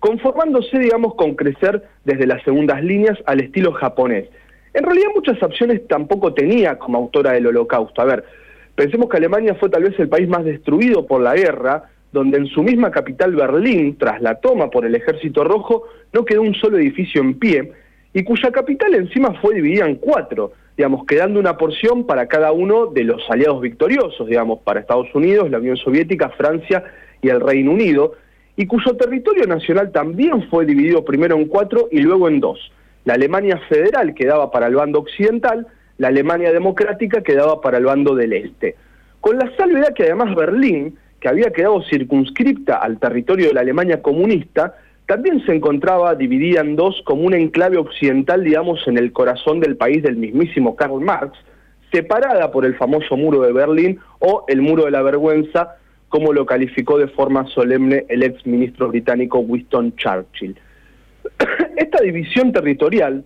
conformándose, 0.00 0.78
digamos, 0.78 1.14
con 1.14 1.36
crecer 1.36 1.82
desde 2.04 2.26
las 2.26 2.42
segundas 2.42 2.82
líneas 2.82 3.16
al 3.26 3.40
estilo 3.40 3.72
japonés. 3.72 4.28
En 4.74 4.84
realidad 4.84 5.08
muchas 5.14 5.40
opciones 5.42 5.86
tampoco 5.88 6.34
tenía 6.34 6.78
como 6.78 6.98
autora 6.98 7.32
del 7.32 7.46
holocausto. 7.46 8.02
A 8.02 8.04
ver, 8.04 8.24
pensemos 8.74 9.08
que 9.08 9.16
Alemania 9.16 9.54
fue 9.54 9.70
tal 9.70 9.84
vez 9.84 9.98
el 9.98 10.08
país 10.08 10.28
más 10.28 10.44
destruido 10.44 11.06
por 11.06 11.22
la 11.22 11.34
guerra, 11.34 11.84
donde 12.12 12.38
en 12.38 12.46
su 12.46 12.62
misma 12.62 12.90
capital 12.90 13.34
Berlín, 13.34 13.96
tras 13.98 14.20
la 14.20 14.40
toma 14.40 14.70
por 14.70 14.84
el 14.84 14.94
ejército 14.94 15.44
rojo, 15.44 15.84
no 16.12 16.24
quedó 16.24 16.42
un 16.42 16.54
solo 16.54 16.78
edificio 16.78 17.22
en 17.22 17.38
pie, 17.38 17.72
y 18.12 18.24
cuya 18.24 18.50
capital 18.50 18.94
encima 18.94 19.34
fue 19.40 19.54
dividida 19.54 19.86
en 19.86 19.96
cuatro, 19.96 20.52
digamos, 20.76 21.06
quedando 21.06 21.40
una 21.40 21.56
porción 21.56 22.04
para 22.04 22.26
cada 22.26 22.52
uno 22.52 22.86
de 22.86 23.04
los 23.04 23.22
aliados 23.30 23.60
victoriosos, 23.60 24.26
digamos, 24.26 24.60
para 24.60 24.80
Estados 24.80 25.08
Unidos, 25.14 25.50
la 25.50 25.58
Unión 25.58 25.76
Soviética, 25.76 26.28
Francia 26.30 26.84
y 27.22 27.28
el 27.28 27.40
Reino 27.40 27.72
Unido, 27.72 28.12
y 28.56 28.66
cuyo 28.66 28.96
territorio 28.96 29.46
nacional 29.46 29.90
también 29.92 30.48
fue 30.50 30.66
dividido 30.66 31.04
primero 31.04 31.36
en 31.36 31.46
cuatro 31.46 31.88
y 31.90 32.00
luego 32.00 32.28
en 32.28 32.40
dos. 32.40 32.72
La 33.04 33.14
Alemania 33.14 33.58
federal 33.68 34.14
quedaba 34.14 34.50
para 34.50 34.66
el 34.66 34.74
bando 34.74 34.98
occidental, 34.98 35.66
la 35.98 36.08
Alemania 36.08 36.52
democrática 36.52 37.22
quedaba 37.22 37.60
para 37.60 37.78
el 37.78 37.84
bando 37.84 38.14
del 38.14 38.32
este. 38.32 38.76
Con 39.20 39.38
la 39.38 39.50
salvedad 39.56 39.94
que 39.94 40.04
además 40.04 40.34
Berlín, 40.34 40.98
que 41.20 41.28
había 41.28 41.52
quedado 41.52 41.82
circunscripta 41.84 42.76
al 42.76 42.98
territorio 42.98 43.48
de 43.48 43.54
la 43.54 43.60
Alemania 43.62 44.02
comunista, 44.02 44.74
también 45.06 45.44
se 45.46 45.54
encontraba 45.54 46.14
dividida 46.14 46.60
en 46.60 46.76
dos 46.76 47.00
como 47.04 47.22
un 47.22 47.34
enclave 47.34 47.76
occidental, 47.76 48.42
digamos, 48.42 48.86
en 48.88 48.98
el 48.98 49.12
corazón 49.12 49.60
del 49.60 49.76
país 49.76 50.02
del 50.02 50.16
mismísimo 50.16 50.74
Karl 50.74 51.00
Marx, 51.00 51.38
separada 51.92 52.50
por 52.50 52.64
el 52.64 52.76
famoso 52.76 53.16
muro 53.16 53.42
de 53.42 53.52
Berlín 53.52 54.00
o 54.18 54.44
el 54.48 54.60
muro 54.60 54.84
de 54.84 54.90
la 54.90 55.02
vergüenza, 55.02 55.76
como 56.08 56.32
lo 56.32 56.44
calificó 56.44 56.98
de 56.98 57.08
forma 57.08 57.46
solemne 57.46 58.04
el 58.08 58.22
ex 58.22 58.44
ministro 58.46 58.88
británico 58.88 59.38
Winston 59.38 59.94
Churchill. 59.96 60.58
Esta 61.76 62.02
división 62.02 62.52
territorial 62.52 63.24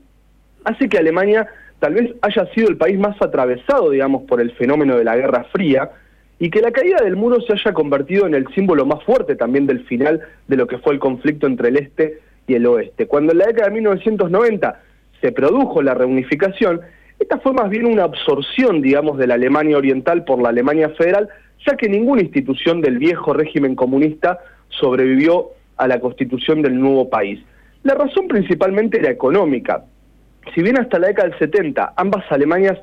hace 0.64 0.88
que 0.88 0.98
Alemania 0.98 1.46
tal 1.78 1.94
vez 1.94 2.12
haya 2.20 2.46
sido 2.52 2.68
el 2.68 2.76
país 2.76 2.98
más 2.98 3.20
atravesado, 3.22 3.90
digamos, 3.90 4.24
por 4.24 4.40
el 4.40 4.52
fenómeno 4.52 4.96
de 4.96 5.04
la 5.04 5.16
Guerra 5.16 5.44
Fría, 5.44 5.90
y 6.42 6.48
que 6.48 6.62
la 6.62 6.72
caída 6.72 6.96
del 7.04 7.16
muro 7.16 7.38
se 7.42 7.52
haya 7.52 7.74
convertido 7.74 8.26
en 8.26 8.34
el 8.34 8.48
símbolo 8.54 8.86
más 8.86 9.04
fuerte 9.04 9.36
también 9.36 9.66
del 9.66 9.84
final 9.84 10.22
de 10.48 10.56
lo 10.56 10.66
que 10.66 10.78
fue 10.78 10.94
el 10.94 10.98
conflicto 10.98 11.46
entre 11.46 11.68
el 11.68 11.76
este 11.76 12.18
y 12.46 12.54
el 12.54 12.66
oeste. 12.66 13.06
Cuando 13.06 13.32
en 13.32 13.38
la 13.38 13.46
década 13.46 13.68
de 13.68 13.74
1990 13.74 14.80
se 15.20 15.32
produjo 15.32 15.82
la 15.82 15.92
reunificación, 15.92 16.80
esta 17.18 17.38
fue 17.40 17.52
más 17.52 17.68
bien 17.68 17.84
una 17.84 18.04
absorción, 18.04 18.80
digamos, 18.80 19.18
de 19.18 19.26
la 19.26 19.34
Alemania 19.34 19.76
Oriental 19.76 20.24
por 20.24 20.40
la 20.40 20.48
Alemania 20.48 20.88
Federal, 20.88 21.28
ya 21.66 21.76
que 21.76 21.90
ninguna 21.90 22.22
institución 22.22 22.80
del 22.80 22.96
viejo 22.96 23.34
régimen 23.34 23.74
comunista 23.74 24.38
sobrevivió 24.70 25.50
a 25.76 25.86
la 25.86 26.00
constitución 26.00 26.62
del 26.62 26.80
nuevo 26.80 27.10
país. 27.10 27.38
La 27.82 27.94
razón 27.94 28.28
principalmente 28.28 28.98
era 28.98 29.10
económica. 29.10 29.84
Si 30.54 30.62
bien 30.62 30.78
hasta 30.80 30.98
la 30.98 31.08
década 31.08 31.28
del 31.28 31.38
70 31.38 31.92
ambas 31.96 32.24
Alemanias 32.30 32.78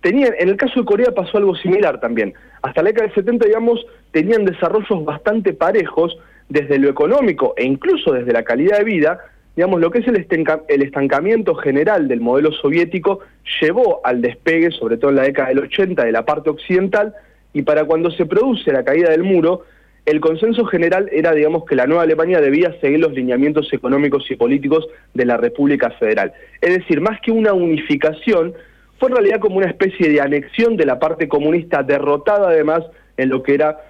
tenían, 0.00 0.34
en 0.38 0.48
el 0.48 0.56
caso 0.56 0.80
de 0.80 0.86
Corea 0.86 1.12
pasó 1.14 1.38
algo 1.38 1.54
similar 1.56 2.00
también, 2.00 2.34
hasta 2.62 2.82
la 2.82 2.88
década 2.88 3.06
del 3.06 3.14
70, 3.14 3.46
digamos, 3.46 3.84
tenían 4.12 4.44
desarrollos 4.44 5.04
bastante 5.04 5.52
parejos 5.52 6.18
desde 6.48 6.78
lo 6.78 6.88
económico 6.88 7.54
e 7.56 7.64
incluso 7.64 8.12
desde 8.12 8.32
la 8.32 8.42
calidad 8.42 8.78
de 8.78 8.84
vida, 8.84 9.20
digamos, 9.56 9.80
lo 9.80 9.90
que 9.90 10.00
es 10.00 10.08
el, 10.08 10.26
el 10.68 10.82
estancamiento 10.82 11.54
general 11.54 12.08
del 12.08 12.20
modelo 12.20 12.52
soviético 12.52 13.20
llevó 13.60 14.00
al 14.04 14.20
despegue, 14.20 14.70
sobre 14.70 14.96
todo 14.96 15.10
en 15.10 15.16
la 15.16 15.22
década 15.22 15.48
del 15.48 15.60
80, 15.60 16.04
de 16.04 16.12
la 16.12 16.24
parte 16.24 16.50
occidental, 16.50 17.14
y 17.52 17.62
para 17.62 17.84
cuando 17.84 18.10
se 18.10 18.26
produce 18.26 18.72
la 18.72 18.84
caída 18.84 19.10
del 19.10 19.22
muro, 19.22 19.62
el 20.06 20.20
consenso 20.20 20.64
general 20.64 21.08
era, 21.12 21.32
digamos, 21.32 21.64
que 21.66 21.76
la 21.76 21.86
nueva 21.86 22.02
Alemania 22.02 22.40
debía 22.40 22.74
seguir 22.80 23.00
los 23.00 23.12
lineamientos 23.12 23.72
económicos 23.72 24.28
y 24.30 24.36
políticos 24.36 24.88
de 25.14 25.24
la 25.24 25.36
República 25.36 25.90
Federal. 25.90 26.32
Es 26.60 26.78
decir, 26.78 27.00
más 27.00 27.20
que 27.20 27.32
una 27.32 27.52
unificación, 27.52 28.54
fue 29.00 29.08
en 29.08 29.16
realidad 29.16 29.40
como 29.40 29.56
una 29.56 29.66
especie 29.66 30.10
de 30.10 30.20
anexión 30.20 30.76
de 30.76 30.84
la 30.84 30.98
parte 30.98 31.26
comunista, 31.26 31.82
derrotada 31.82 32.50
además 32.50 32.82
en 33.16 33.30
lo 33.30 33.42
que 33.42 33.54
era 33.54 33.80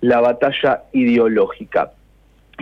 la 0.00 0.20
batalla 0.20 0.84
ideológica. 0.92 1.90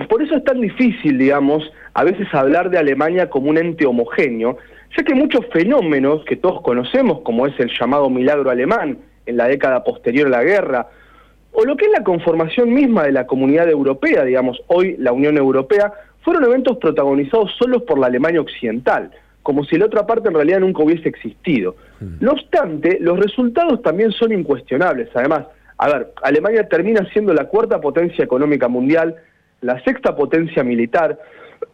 Por 0.08 0.22
eso 0.22 0.34
es 0.34 0.44
tan 0.44 0.62
difícil, 0.62 1.18
digamos, 1.18 1.70
a 1.92 2.04
veces 2.04 2.26
hablar 2.32 2.70
de 2.70 2.78
Alemania 2.78 3.28
como 3.28 3.50
un 3.50 3.58
ente 3.58 3.84
homogéneo, 3.84 4.56
ya 4.96 5.04
que 5.04 5.14
muchos 5.14 5.44
fenómenos 5.52 6.24
que 6.24 6.36
todos 6.36 6.62
conocemos, 6.62 7.20
como 7.20 7.46
es 7.46 7.58
el 7.60 7.70
llamado 7.78 8.08
milagro 8.08 8.50
alemán 8.50 8.98
en 9.26 9.36
la 9.36 9.46
década 9.48 9.84
posterior 9.84 10.26
a 10.28 10.30
la 10.30 10.42
guerra, 10.42 10.88
o 11.52 11.66
lo 11.66 11.76
que 11.76 11.84
es 11.84 11.92
la 11.92 12.02
conformación 12.02 12.72
misma 12.72 13.04
de 13.04 13.12
la 13.12 13.26
comunidad 13.26 13.68
europea, 13.68 14.24
digamos, 14.24 14.62
hoy 14.68 14.96
la 14.98 15.12
Unión 15.12 15.36
Europea, 15.36 15.92
fueron 16.22 16.44
eventos 16.44 16.78
protagonizados 16.78 17.54
solos 17.58 17.82
por 17.82 17.98
la 17.98 18.06
Alemania 18.06 18.40
occidental 18.40 19.10
como 19.50 19.64
si 19.64 19.76
la 19.76 19.86
otra 19.86 20.06
parte 20.06 20.28
en 20.28 20.34
realidad 20.36 20.60
nunca 20.60 20.84
hubiese 20.84 21.08
existido. 21.08 21.74
Hmm. 21.98 22.18
No 22.20 22.30
obstante, 22.30 22.98
los 23.00 23.18
resultados 23.18 23.82
también 23.82 24.12
son 24.12 24.30
incuestionables. 24.30 25.08
Además, 25.12 25.46
a 25.76 25.88
ver, 25.88 26.12
Alemania 26.22 26.68
termina 26.68 27.04
siendo 27.12 27.34
la 27.34 27.46
cuarta 27.46 27.80
potencia 27.80 28.22
económica 28.22 28.68
mundial, 28.68 29.16
la 29.60 29.82
sexta 29.82 30.14
potencia 30.14 30.62
militar, 30.62 31.18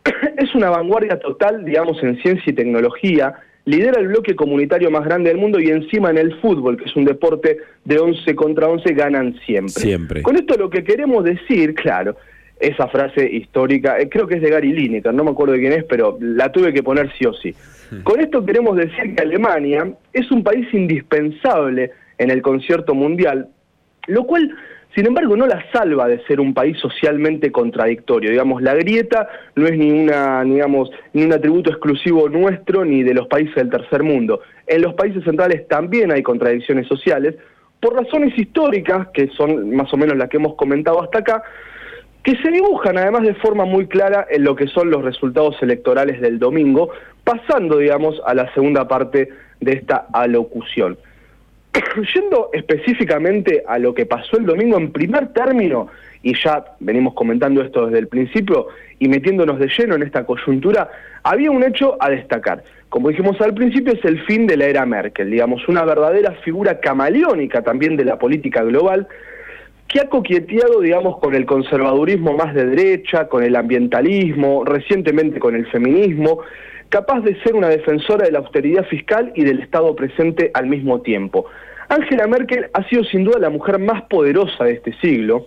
es 0.38 0.54
una 0.54 0.70
vanguardia 0.70 1.18
total, 1.18 1.66
digamos, 1.66 2.02
en 2.02 2.16
ciencia 2.22 2.50
y 2.50 2.54
tecnología, 2.54 3.34
lidera 3.66 4.00
el 4.00 4.08
bloque 4.08 4.34
comunitario 4.34 4.90
más 4.90 5.04
grande 5.04 5.28
del 5.28 5.38
mundo 5.38 5.60
y 5.60 5.68
encima 5.68 6.08
en 6.08 6.16
el 6.16 6.40
fútbol, 6.40 6.78
que 6.78 6.84
es 6.84 6.96
un 6.96 7.04
deporte 7.04 7.58
de 7.84 7.98
11 7.98 8.34
contra 8.36 8.68
11, 8.68 8.94
ganan 8.94 9.38
siempre. 9.44 9.82
Siempre. 9.82 10.22
Con 10.22 10.36
esto 10.36 10.56
lo 10.56 10.70
que 10.70 10.82
queremos 10.82 11.24
decir, 11.24 11.74
claro, 11.74 12.16
esa 12.58 12.88
frase 12.88 13.28
histórica, 13.30 13.98
eh, 13.98 14.08
creo 14.08 14.26
que 14.26 14.36
es 14.36 14.42
de 14.42 14.50
Gary 14.50 14.72
Lineker, 14.72 15.12
no 15.12 15.24
me 15.24 15.30
acuerdo 15.30 15.54
de 15.54 15.60
quién 15.60 15.72
es, 15.72 15.84
pero 15.84 16.16
la 16.20 16.50
tuve 16.50 16.72
que 16.72 16.82
poner 16.82 17.12
sí 17.18 17.26
o 17.26 17.32
sí. 17.34 17.54
Con 18.02 18.20
esto 18.20 18.44
queremos 18.44 18.76
decir 18.76 19.14
que 19.14 19.22
Alemania 19.22 19.92
es 20.12 20.30
un 20.32 20.42
país 20.42 20.66
indispensable 20.72 21.92
en 22.18 22.30
el 22.30 22.42
concierto 22.42 22.94
mundial, 22.94 23.48
lo 24.08 24.24
cual, 24.24 24.50
sin 24.94 25.06
embargo, 25.06 25.36
no 25.36 25.46
la 25.46 25.64
salva 25.70 26.08
de 26.08 26.24
ser 26.24 26.40
un 26.40 26.52
país 26.52 26.76
socialmente 26.78 27.52
contradictorio. 27.52 28.30
Digamos, 28.30 28.62
la 28.62 28.74
grieta 28.74 29.28
no 29.54 29.66
es 29.66 29.78
ni 29.78 29.90
una, 29.92 30.42
digamos, 30.42 30.90
ni 31.12 31.24
un 31.24 31.32
atributo 31.32 31.70
exclusivo 31.70 32.28
nuestro 32.28 32.84
ni 32.84 33.04
de 33.04 33.14
los 33.14 33.28
países 33.28 33.54
del 33.54 33.70
tercer 33.70 34.02
mundo. 34.02 34.40
En 34.66 34.82
los 34.82 34.94
países 34.94 35.22
centrales 35.22 35.68
también 35.68 36.10
hay 36.10 36.22
contradicciones 36.22 36.88
sociales, 36.88 37.36
por 37.80 37.94
razones 37.94 38.36
históricas, 38.36 39.08
que 39.12 39.28
son 39.28 39.74
más 39.76 39.92
o 39.92 39.96
menos 39.96 40.16
las 40.16 40.28
que 40.28 40.38
hemos 40.38 40.54
comentado 40.54 41.02
hasta 41.02 41.18
acá, 41.18 41.42
que 42.26 42.36
se 42.42 42.50
dibujan 42.50 42.98
además 42.98 43.22
de 43.22 43.34
forma 43.34 43.64
muy 43.64 43.86
clara 43.86 44.26
en 44.28 44.42
lo 44.42 44.56
que 44.56 44.66
son 44.66 44.90
los 44.90 45.04
resultados 45.04 45.62
electorales 45.62 46.20
del 46.20 46.40
domingo, 46.40 46.90
pasando, 47.22 47.78
digamos, 47.78 48.20
a 48.26 48.34
la 48.34 48.52
segunda 48.52 48.88
parte 48.88 49.28
de 49.60 49.72
esta 49.72 50.08
alocución. 50.12 50.98
Yendo 52.14 52.50
específicamente 52.52 53.62
a 53.64 53.78
lo 53.78 53.94
que 53.94 54.06
pasó 54.06 54.38
el 54.38 54.44
domingo 54.44 54.76
en 54.76 54.90
primer 54.90 55.32
término, 55.32 55.86
y 56.24 56.34
ya 56.34 56.64
venimos 56.80 57.14
comentando 57.14 57.62
esto 57.62 57.86
desde 57.86 58.00
el 58.00 58.08
principio 58.08 58.66
y 58.98 59.06
metiéndonos 59.06 59.60
de 59.60 59.68
lleno 59.68 59.94
en 59.94 60.02
esta 60.02 60.26
coyuntura, 60.26 60.90
había 61.22 61.52
un 61.52 61.62
hecho 61.62 61.96
a 62.00 62.10
destacar. 62.10 62.64
Como 62.88 63.10
dijimos 63.10 63.40
al 63.40 63.54
principio, 63.54 63.92
es 63.92 64.04
el 64.04 64.20
fin 64.24 64.48
de 64.48 64.56
la 64.56 64.66
era 64.66 64.84
Merkel, 64.84 65.30
digamos, 65.30 65.68
una 65.68 65.84
verdadera 65.84 66.32
figura 66.42 66.80
camaleónica 66.80 67.62
también 67.62 67.96
de 67.96 68.04
la 68.04 68.18
política 68.18 68.64
global, 68.64 69.06
que 69.88 70.00
ha 70.00 70.08
coqueteado, 70.08 70.80
digamos, 70.80 71.18
con 71.18 71.34
el 71.34 71.46
conservadurismo 71.46 72.32
más 72.34 72.54
de 72.54 72.66
derecha, 72.66 73.28
con 73.28 73.42
el 73.42 73.54
ambientalismo, 73.54 74.64
recientemente 74.64 75.38
con 75.38 75.54
el 75.54 75.66
feminismo, 75.68 76.40
capaz 76.88 77.20
de 77.20 77.40
ser 77.42 77.54
una 77.54 77.68
defensora 77.68 78.26
de 78.26 78.32
la 78.32 78.40
austeridad 78.40 78.84
fiscal 78.86 79.32
y 79.34 79.44
del 79.44 79.60
Estado 79.60 79.94
presente 79.94 80.50
al 80.54 80.66
mismo 80.66 81.00
tiempo. 81.02 81.46
Angela 81.88 82.26
Merkel 82.26 82.68
ha 82.72 82.82
sido 82.88 83.04
sin 83.04 83.24
duda 83.24 83.38
la 83.38 83.50
mujer 83.50 83.78
más 83.78 84.02
poderosa 84.02 84.64
de 84.64 84.72
este 84.72 84.92
siglo, 85.00 85.44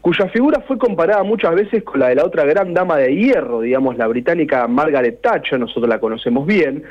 cuya 0.00 0.28
figura 0.28 0.60
fue 0.66 0.78
comparada 0.78 1.22
muchas 1.24 1.54
veces 1.54 1.82
con 1.82 2.00
la 2.00 2.08
de 2.08 2.14
la 2.14 2.24
otra 2.24 2.44
gran 2.44 2.72
dama 2.72 2.96
de 2.96 3.14
hierro, 3.14 3.60
digamos, 3.60 3.98
la 3.98 4.06
británica 4.06 4.66
Margaret 4.68 5.20
Thatcher, 5.20 5.58
nosotros 5.58 5.88
la 5.88 5.98
conocemos 5.98 6.46
bien, 6.46 6.84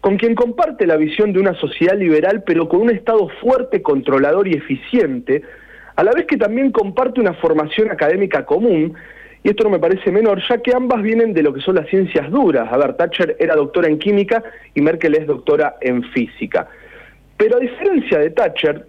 con 0.00 0.16
quien 0.18 0.34
comparte 0.34 0.86
la 0.86 0.96
visión 0.96 1.32
de 1.32 1.40
una 1.40 1.54
sociedad 1.54 1.96
liberal, 1.96 2.42
pero 2.46 2.68
con 2.68 2.82
un 2.82 2.90
Estado 2.90 3.28
fuerte, 3.40 3.82
controlador 3.82 4.46
y 4.46 4.54
eficiente, 4.54 5.42
a 5.96 6.02
la 6.02 6.12
vez 6.12 6.26
que 6.26 6.36
también 6.36 6.72
comparte 6.72 7.20
una 7.20 7.34
formación 7.34 7.90
académica 7.90 8.44
común, 8.44 8.94
y 9.42 9.50
esto 9.50 9.64
no 9.64 9.70
me 9.70 9.78
parece 9.78 10.10
menor, 10.10 10.40
ya 10.48 10.58
que 10.58 10.74
ambas 10.74 11.02
vienen 11.02 11.34
de 11.34 11.42
lo 11.42 11.52
que 11.52 11.60
son 11.60 11.74
las 11.74 11.86
ciencias 11.88 12.30
duras. 12.30 12.72
A 12.72 12.78
ver, 12.78 12.94
Thatcher 12.94 13.36
era 13.38 13.54
doctora 13.54 13.88
en 13.88 13.98
química 13.98 14.42
y 14.74 14.80
Merkel 14.80 15.14
es 15.14 15.26
doctora 15.26 15.76
en 15.82 16.02
física. 16.02 16.66
Pero 17.36 17.58
a 17.58 17.60
diferencia 17.60 18.18
de 18.18 18.30
Thatcher, 18.30 18.86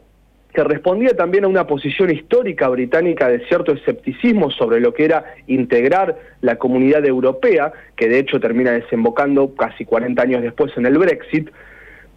que 0.54 0.64
respondía 0.64 1.10
también 1.10 1.44
a 1.44 1.50
una 1.50 1.68
posición 1.68 2.10
histórica 2.10 2.70
británica 2.70 3.28
de 3.28 3.46
cierto 3.48 3.74
escepticismo 3.74 4.50
sobre 4.50 4.80
lo 4.80 4.94
que 4.94 5.04
era 5.04 5.36
integrar 5.48 6.18
la 6.40 6.56
comunidad 6.56 7.06
europea, 7.06 7.74
que 7.98 8.08
de 8.08 8.20
hecho 8.20 8.40
termina 8.40 8.72
desembocando 8.72 9.54
casi 9.56 9.84
40 9.84 10.22
años 10.22 10.42
después 10.42 10.72
en 10.78 10.86
el 10.86 10.98
Brexit, 10.98 11.50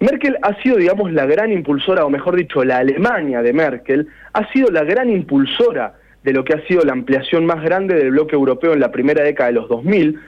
Merkel 0.00 0.38
ha 0.42 0.54
sido, 0.62 0.76
digamos, 0.76 1.12
la 1.12 1.26
gran 1.26 1.52
impulsora, 1.52 2.04
o 2.04 2.10
mejor 2.10 2.36
dicho, 2.36 2.62
la 2.64 2.78
Alemania 2.78 3.42
de 3.42 3.52
Merkel, 3.52 4.08
ha 4.32 4.50
sido 4.52 4.70
la 4.70 4.84
gran 4.84 5.10
impulsora 5.10 5.94
de 6.22 6.32
lo 6.32 6.44
que 6.44 6.54
ha 6.54 6.66
sido 6.66 6.82
la 6.84 6.92
ampliación 6.92 7.46
más 7.46 7.62
grande 7.62 7.94
del 7.96 8.10
bloque 8.10 8.36
europeo 8.36 8.74
en 8.74 8.80
la 8.80 8.92
primera 8.92 9.24
década 9.24 9.48
de 9.48 9.54
los 9.54 9.68
2000, 9.68 10.18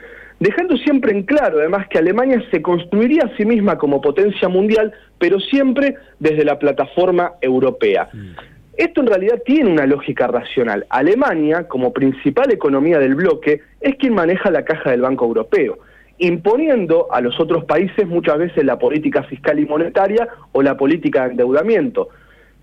dejando 0.41 0.77
siempre 0.77 1.13
en 1.13 1.23
claro, 1.23 1.59
además, 1.59 1.87
que 1.89 1.99
Alemania 1.99 2.43
se 2.51 2.63
construiría 2.63 3.23
a 3.25 3.37
sí 3.37 3.45
misma 3.45 3.79
como 3.79 4.01
potencia 4.01 4.49
mundial, 4.49 4.93
pero 5.19 5.39
siempre 5.39 5.95
desde 6.19 6.45
la 6.45 6.59
plataforma 6.59 7.35
europea. 7.41 8.09
Mm. 8.13 8.31
Esto 8.77 9.03
en 9.03 9.07
realidad 9.09 9.43
tiene 9.45 9.71
una 9.71 9.87
lógica 9.87 10.27
racional. 10.27 10.87
Alemania, 10.89 11.69
como 11.69 11.93
principal 11.93 12.51
economía 12.51 12.99
del 12.99 13.15
bloque, 13.15 13.61
es 13.81 13.95
quien 13.97 14.15
maneja 14.15 14.51
la 14.51 14.65
caja 14.65 14.91
del 14.91 15.03
Banco 15.03 15.27
Europeo 15.27 15.79
imponiendo 16.21 17.09
a 17.11 17.21
los 17.21 17.41
otros 17.41 17.65
países 17.65 18.07
muchas 18.07 18.39
veces 18.39 18.65
la 18.65 18.79
política 18.79 19.23
fiscal 19.25 19.59
y 19.59 19.67
monetaria 19.67 20.29
o 20.53 20.63
la 20.63 20.77
política 20.77 21.25
de 21.25 21.31
endeudamiento. 21.33 22.09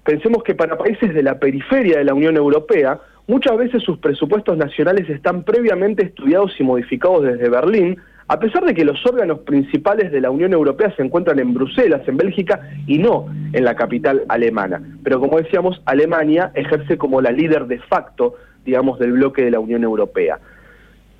Pensemos 0.04 0.44
que 0.44 0.56
para 0.56 0.78
países 0.78 1.14
de 1.14 1.24
la 1.24 1.40
periferia 1.40 1.98
de 1.98 2.06
la 2.06 2.14
Unión 2.14 2.38
Europea, 2.38 3.00
muchas 3.26 3.58
veces 3.58 3.84
sus 3.84 3.98
presupuestos 3.98 4.58
nacionales 4.58 5.10
están 5.10 5.44
previamente 5.44 6.06
estudiados 6.06 6.54
y 6.60 6.64
modificados 6.64 7.24
desde 7.24 7.50
Berlín, 7.50 7.98
a 8.30 8.40
pesar 8.40 8.64
de 8.64 8.74
que 8.74 8.86
los 8.86 9.04
órganos 9.06 9.40
principales 9.40 10.12
de 10.12 10.22
la 10.22 10.30
Unión 10.30 10.54
Europea 10.54 10.94
se 10.96 11.02
encuentran 11.02 11.40
en 11.40 11.54
Bruselas, 11.54 12.08
en 12.08 12.18
Bélgica, 12.18 12.62
y 12.86 13.00
no 13.00 13.28
en 13.54 13.64
la 13.64 13.76
capital 13.76 14.24
alemana. 14.30 14.82
Pero 15.04 15.20
como 15.20 15.38
decíamos, 15.38 15.82
Alemania 15.86 16.52
ejerce 16.54 16.98
como 16.98 17.22
la 17.22 17.32
líder 17.32 17.66
de 17.66 17.80
facto, 17.80 18.36
digamos, 18.66 19.00
del 19.00 19.14
bloque 19.14 19.44
de 19.44 19.52
la 19.52 19.60
Unión 19.60 19.84
Europea. 19.84 20.40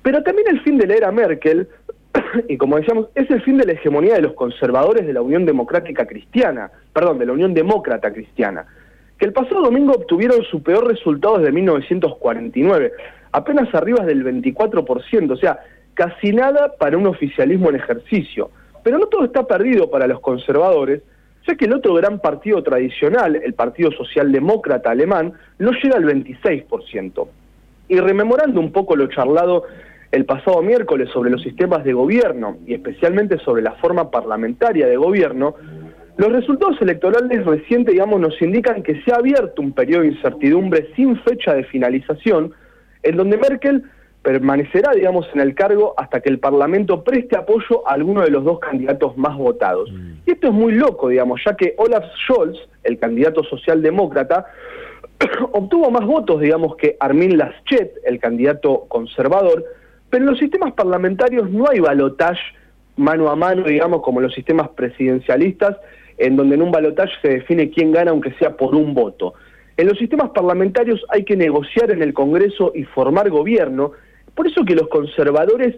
Pero 0.02 0.22
también 0.22 0.48
el 0.48 0.60
fin 0.60 0.78
de 0.78 0.86
la 0.86 0.94
era 0.94 1.12
Merkel 1.12 1.68
y 2.48 2.56
como 2.56 2.76
decíamos, 2.76 3.08
es 3.14 3.30
el 3.30 3.42
fin 3.42 3.56
de 3.58 3.66
la 3.66 3.72
hegemonía 3.72 4.14
de 4.14 4.22
los 4.22 4.34
conservadores 4.34 5.06
de 5.06 5.12
la 5.12 5.22
Unión 5.22 5.44
Democrática 5.44 6.06
Cristiana, 6.06 6.70
perdón, 6.92 7.18
de 7.18 7.26
la 7.26 7.32
Unión 7.32 7.54
Demócrata 7.54 8.12
Cristiana, 8.12 8.66
que 9.18 9.26
el 9.26 9.32
pasado 9.32 9.62
domingo 9.62 9.92
obtuvieron 9.92 10.42
su 10.44 10.62
peor 10.62 10.86
resultado 10.86 11.38
desde 11.38 11.52
1949, 11.52 12.92
apenas 13.32 13.74
arriba 13.74 14.04
del 14.04 14.24
24%, 14.24 15.32
o 15.32 15.36
sea, 15.36 15.58
casi 15.94 16.32
nada 16.32 16.72
para 16.78 16.96
un 16.96 17.06
oficialismo 17.06 17.70
en 17.70 17.76
ejercicio. 17.76 18.50
Pero 18.84 18.98
no 18.98 19.06
todo 19.06 19.24
está 19.24 19.46
perdido 19.46 19.90
para 19.90 20.06
los 20.06 20.20
conservadores, 20.20 21.02
ya 21.46 21.56
que 21.56 21.64
el 21.64 21.74
otro 21.74 21.94
gran 21.94 22.20
partido 22.20 22.62
tradicional, 22.62 23.36
el 23.36 23.54
Partido 23.54 23.90
Socialdemócrata 23.90 24.90
Alemán, 24.90 25.32
no 25.58 25.72
llega 25.72 25.96
al 25.96 26.04
26%. 26.04 27.28
Y 27.88 27.98
rememorando 27.98 28.60
un 28.60 28.70
poco 28.70 28.94
lo 28.94 29.08
charlado 29.08 29.64
el 30.10 30.24
pasado 30.24 30.62
miércoles 30.62 31.10
sobre 31.12 31.30
los 31.30 31.42
sistemas 31.42 31.84
de 31.84 31.92
gobierno 31.92 32.58
y 32.66 32.74
especialmente 32.74 33.38
sobre 33.38 33.62
la 33.62 33.72
forma 33.72 34.10
parlamentaria 34.10 34.86
de 34.86 34.96
gobierno, 34.96 35.54
los 36.16 36.32
resultados 36.32 36.80
electorales 36.80 37.44
recientes, 37.44 37.92
digamos, 37.92 38.20
nos 38.20 38.40
indican 38.42 38.82
que 38.82 39.00
se 39.02 39.12
ha 39.12 39.16
abierto 39.16 39.62
un 39.62 39.72
periodo 39.72 40.02
de 40.02 40.08
incertidumbre 40.08 40.88
sin 40.96 41.16
fecha 41.20 41.54
de 41.54 41.64
finalización, 41.64 42.52
en 43.02 43.16
donde 43.16 43.36
Merkel 43.36 43.84
permanecerá, 44.22 44.92
digamos, 44.92 45.28
en 45.32 45.40
el 45.40 45.54
cargo 45.54 45.94
hasta 45.96 46.20
que 46.20 46.28
el 46.28 46.40
Parlamento 46.40 47.04
preste 47.04 47.36
apoyo 47.36 47.86
a 47.86 47.92
alguno 47.94 48.22
de 48.22 48.30
los 48.30 48.44
dos 48.44 48.58
candidatos 48.58 49.16
más 49.16 49.36
votados. 49.36 49.92
Mm. 49.92 50.12
Y 50.26 50.32
esto 50.32 50.48
es 50.48 50.52
muy 50.52 50.72
loco, 50.72 51.08
digamos, 51.08 51.40
ya 51.46 51.54
que 51.54 51.74
Olaf 51.76 52.04
Scholz, 52.24 52.58
el 52.82 52.98
candidato 52.98 53.44
socialdemócrata, 53.44 54.46
obtuvo 55.52 55.90
más 55.90 56.04
votos, 56.04 56.40
digamos, 56.40 56.74
que 56.76 56.96
Armin 56.98 57.38
Laschet, 57.38 57.92
el 58.04 58.18
candidato 58.18 58.86
conservador, 58.88 59.64
pero 60.10 60.24
en 60.24 60.30
los 60.30 60.38
sistemas 60.38 60.72
parlamentarios 60.72 61.50
no 61.50 61.68
hay 61.68 61.80
balotage 61.80 62.40
mano 62.98 63.30
a 63.30 63.36
mano, 63.36 63.62
digamos, 63.62 64.02
como 64.02 64.20
los 64.20 64.34
sistemas 64.34 64.68
presidencialistas, 64.70 65.76
en 66.18 66.36
donde 66.36 66.56
en 66.56 66.62
un 66.62 66.70
balotaje 66.70 67.12
se 67.22 67.28
define 67.28 67.70
quién 67.70 67.92
gana 67.92 68.10
aunque 68.10 68.32
sea 68.34 68.56
por 68.56 68.74
un 68.74 68.92
voto. 68.92 69.34
En 69.76 69.86
los 69.86 69.96
sistemas 69.96 70.30
parlamentarios 70.30 71.04
hay 71.08 71.24
que 71.24 71.36
negociar 71.36 71.92
en 71.92 72.02
el 72.02 72.12
Congreso 72.12 72.72
y 72.74 72.82
formar 72.84 73.30
gobierno, 73.30 73.92
por 74.34 74.48
eso 74.48 74.64
que 74.64 74.74
los 74.74 74.88
conservadores, 74.88 75.76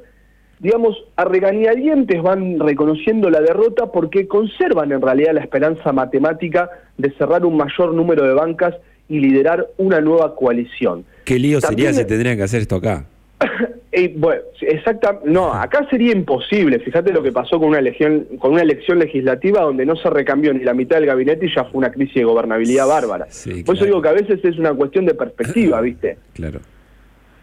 digamos, 0.59 0.97
a 1.17 1.27
regañadientes 1.27 2.23
van 2.23 2.59
reconociendo 2.59 3.29
la 3.29 3.41
derrota 3.41 3.93
porque 3.93 4.27
conservan 4.27 4.93
en 4.93 5.03
realidad 5.03 5.35
la 5.35 5.41
esperanza 5.41 5.93
matemática 5.93 6.71
de 6.97 7.11
cerrar 7.13 7.45
un 7.45 7.59
mayor 7.59 7.93
número 7.93 8.25
de 8.25 8.33
bancas 8.33 8.75
y 9.09 9.19
liderar 9.19 9.67
una 9.77 10.01
nueva 10.01 10.35
coalición. 10.35 11.05
Qué 11.25 11.39
lío 11.39 11.61
sería 11.61 11.93
si 11.93 12.07
tendrían 12.07 12.39
que 12.39 12.45
hacer 12.45 12.63
esto 12.63 12.77
acá. 12.77 13.05
bueno, 14.17 14.43
exacta, 14.61 15.21
no, 15.25 15.53
acá 15.53 15.87
sería 15.91 16.13
imposible. 16.13 16.79
Fíjate 16.79 17.13
lo 17.13 17.23
que 17.23 17.33
pasó 17.33 17.59
con 17.59 17.69
una 17.69 17.81
elección, 17.81 18.27
con 18.39 18.53
una 18.53 18.63
elección 18.63 18.99
legislativa 18.99 19.63
donde 19.63 19.85
no 19.85 19.97
se 19.97 20.09
recambió 20.11 20.55
ni 20.55 20.63
la 20.63 20.75
mitad 20.75 20.97
del 20.97 21.07
gabinete 21.07 21.47
y 21.47 21.55
ya 21.55 21.65
fue 21.65 21.79
una 21.79 21.91
crisis 21.91 22.15
de 22.15 22.25
gobernabilidad 22.25 22.87
bárbara. 22.87 23.27
Por 23.67 23.75
eso 23.75 23.85
digo 23.85 24.01
que 24.01 24.09
a 24.09 24.13
veces 24.13 24.41
es 24.45 24.59
una 24.59 24.73
cuestión 24.75 25.07
de 25.07 25.15
perspectiva, 25.15 25.81
¿viste? 25.83 26.19
Claro. 26.35 26.61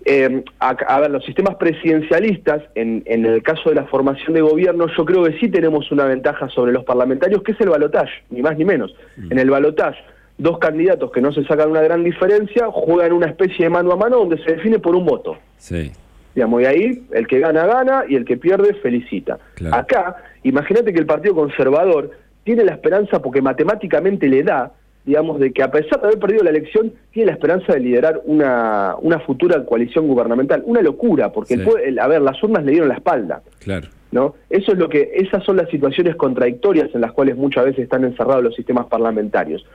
Eh, 0.05 0.41
a, 0.59 0.99
ver, 1.01 1.11
los 1.11 1.25
sistemas 1.25 1.55
presidencialistas, 1.55 2.63
en, 2.75 3.03
en, 3.07 3.25
el 3.25 3.43
caso 3.43 3.69
de 3.69 3.75
la 3.75 3.83
formación 3.87 4.33
de 4.35 4.39
gobierno, 4.39 4.87
yo 4.95 5.03
creo 5.03 5.25
que 5.25 5.37
sí 5.37 5.49
tenemos 5.49 5.91
una 5.91 6.05
ventaja 6.05 6.47
sobre 6.47 6.71
los 6.71 6.85
parlamentarios, 6.85 7.43
que 7.43 7.51
es 7.51 7.59
el 7.59 7.67
balotaje, 7.67 8.23
ni 8.29 8.41
más 8.41 8.57
ni 8.57 8.63
menos. 8.63 8.95
Mm. 9.17 9.33
En 9.33 9.39
el 9.39 9.49
balotaje, 9.49 9.99
dos 10.37 10.59
candidatos 10.59 11.11
que 11.11 11.19
no 11.19 11.33
se 11.33 11.43
sacan 11.43 11.71
una 11.71 11.81
gran 11.81 12.05
diferencia 12.05 12.67
juegan 12.71 13.11
una 13.11 13.27
especie 13.27 13.65
de 13.65 13.69
mano 13.69 13.91
a 13.91 13.97
mano 13.97 14.19
donde 14.19 14.41
se 14.43 14.53
define 14.53 14.79
por 14.79 14.95
un 14.95 15.05
voto. 15.05 15.37
Sí. 15.57 15.91
Digamos, 16.37 16.61
y 16.61 16.65
ahí 16.65 17.03
el 17.13 17.25
que 17.25 17.39
gana, 17.39 17.65
gana 17.65 18.03
y 18.07 18.13
el 18.13 18.23
que 18.23 18.37
pierde, 18.37 18.75
felicita. 18.75 19.39
Acá, 19.71 20.17
imagínate 20.43 20.93
que 20.93 20.99
el 20.99 21.07
Partido 21.07 21.33
Conservador 21.33 22.11
tiene 22.43 22.63
la 22.63 22.73
esperanza, 22.73 23.23
porque 23.23 23.41
matemáticamente 23.41 24.29
le 24.29 24.43
da, 24.43 24.71
digamos, 25.03 25.39
de 25.39 25.51
que 25.51 25.63
a 25.63 25.71
pesar 25.71 25.99
de 25.99 26.09
haber 26.09 26.19
perdido 26.19 26.43
la 26.43 26.51
elección, 26.51 26.93
tiene 27.09 27.31
la 27.31 27.31
esperanza 27.31 27.73
de 27.73 27.79
liderar 27.79 28.21
una, 28.25 28.93
una 29.01 29.17
futura 29.21 29.65
coalición 29.65 30.07
gubernamental. 30.07 30.61
Una 30.67 30.83
locura, 30.83 31.31
porque, 31.31 31.55
el, 31.55 31.97
a 31.97 32.07
ver, 32.07 32.21
las 32.21 32.43
urnas 32.43 32.63
le 32.63 32.73
dieron 32.73 32.89
la 32.89 32.97
espalda. 32.97 33.41
Claro. 33.57 33.87
¿no? 34.11 34.35
Eso 34.51 34.73
es 34.73 34.77
lo 34.77 34.89
que, 34.89 35.09
esas 35.15 35.43
son 35.43 35.57
las 35.57 35.67
situaciones 35.71 36.15
contradictorias 36.17 36.93
en 36.93 37.01
las 37.01 37.13
cuales 37.13 37.35
muchas 37.35 37.65
veces 37.65 37.85
están 37.85 38.03
encerrados 38.03 38.43
los 38.43 38.53
sistemas 38.53 38.85
parlamentarios. 38.85 39.65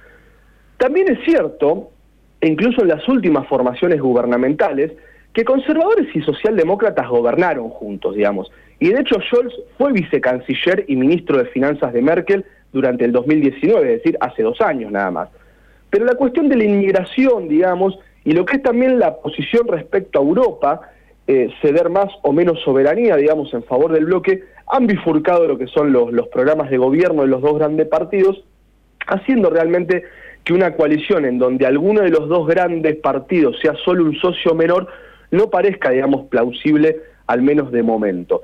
También 0.77 1.09
es 1.09 1.19
cierto, 1.25 1.91
incluso 2.41 2.83
en 2.83 2.89
las 2.89 3.09
últimas 3.09 3.49
formaciones 3.49 4.01
gubernamentales, 4.01 4.93
que 5.33 5.45
conservadores 5.45 6.15
y 6.15 6.21
socialdemócratas 6.21 7.09
gobernaron 7.09 7.71
juntos, 7.71 8.15
digamos. 8.15 8.51
Y 8.79 8.89
de 8.89 9.01
hecho 9.01 9.17
Scholz 9.21 9.55
fue 9.79 9.93
vicecanciller 9.93 10.85
y 10.89 10.97
ministro 10.97 11.39
de 11.39 11.47
Finanzas 11.47 11.93
de 11.93 12.03
Merkel 12.03 12.45
durante 12.73 13.05
el 13.05 13.13
2019, 13.13 13.95
es 13.95 14.03
decir, 14.03 14.19
hace 14.21 14.43
dos 14.43 14.61
años 14.61 14.91
nada 14.91 15.11
más. 15.11 15.29
Pero 15.91 16.05
la 16.05 16.15
cuestión 16.15 16.49
de 16.49 16.57
la 16.57 16.65
inmigración, 16.65 17.49
digamos, 17.49 17.99
y 18.25 18.33
lo 18.33 18.45
que 18.45 18.57
es 18.57 18.63
también 18.63 18.99
la 18.99 19.17
posición 19.17 19.69
respecto 19.69 20.19
a 20.19 20.23
Europa, 20.23 20.81
eh, 21.27 21.49
ceder 21.61 21.91
más 21.91 22.09
o 22.23 22.33
menos 22.33 22.61
soberanía, 22.63 23.17
digamos, 23.17 23.53
en 23.55 23.63
favor 23.63 23.93
del 23.93 24.07
bloque, 24.07 24.43
han 24.67 24.87
bifurcado 24.87 25.47
lo 25.47 25.59
que 25.59 25.67
son 25.67 25.93
los, 25.93 26.13
los 26.13 26.29
programas 26.29 26.71
de 26.71 26.79
gobierno 26.79 27.23
de 27.23 27.29
los 27.29 27.43
dos 27.43 27.59
grandes 27.59 27.89
partidos, 27.89 28.43
haciendo 29.07 29.51
realmente 29.51 30.05
que 30.45 30.53
una 30.53 30.75
coalición 30.75 31.25
en 31.25 31.39
donde 31.39 31.67
alguno 31.67 32.01
de 32.01 32.11
los 32.11 32.29
dos 32.29 32.47
grandes 32.47 32.97
partidos 32.97 33.57
sea 33.61 33.75
solo 33.85 34.05
un 34.05 34.17
socio 34.17 34.55
menor 34.55 34.89
no 35.33 35.51
parezca, 35.51 35.91
digamos, 35.91 36.27
plausible, 36.29 37.01
al 37.27 37.43
menos 37.43 37.73
de 37.73 37.83
momento. 37.83 38.43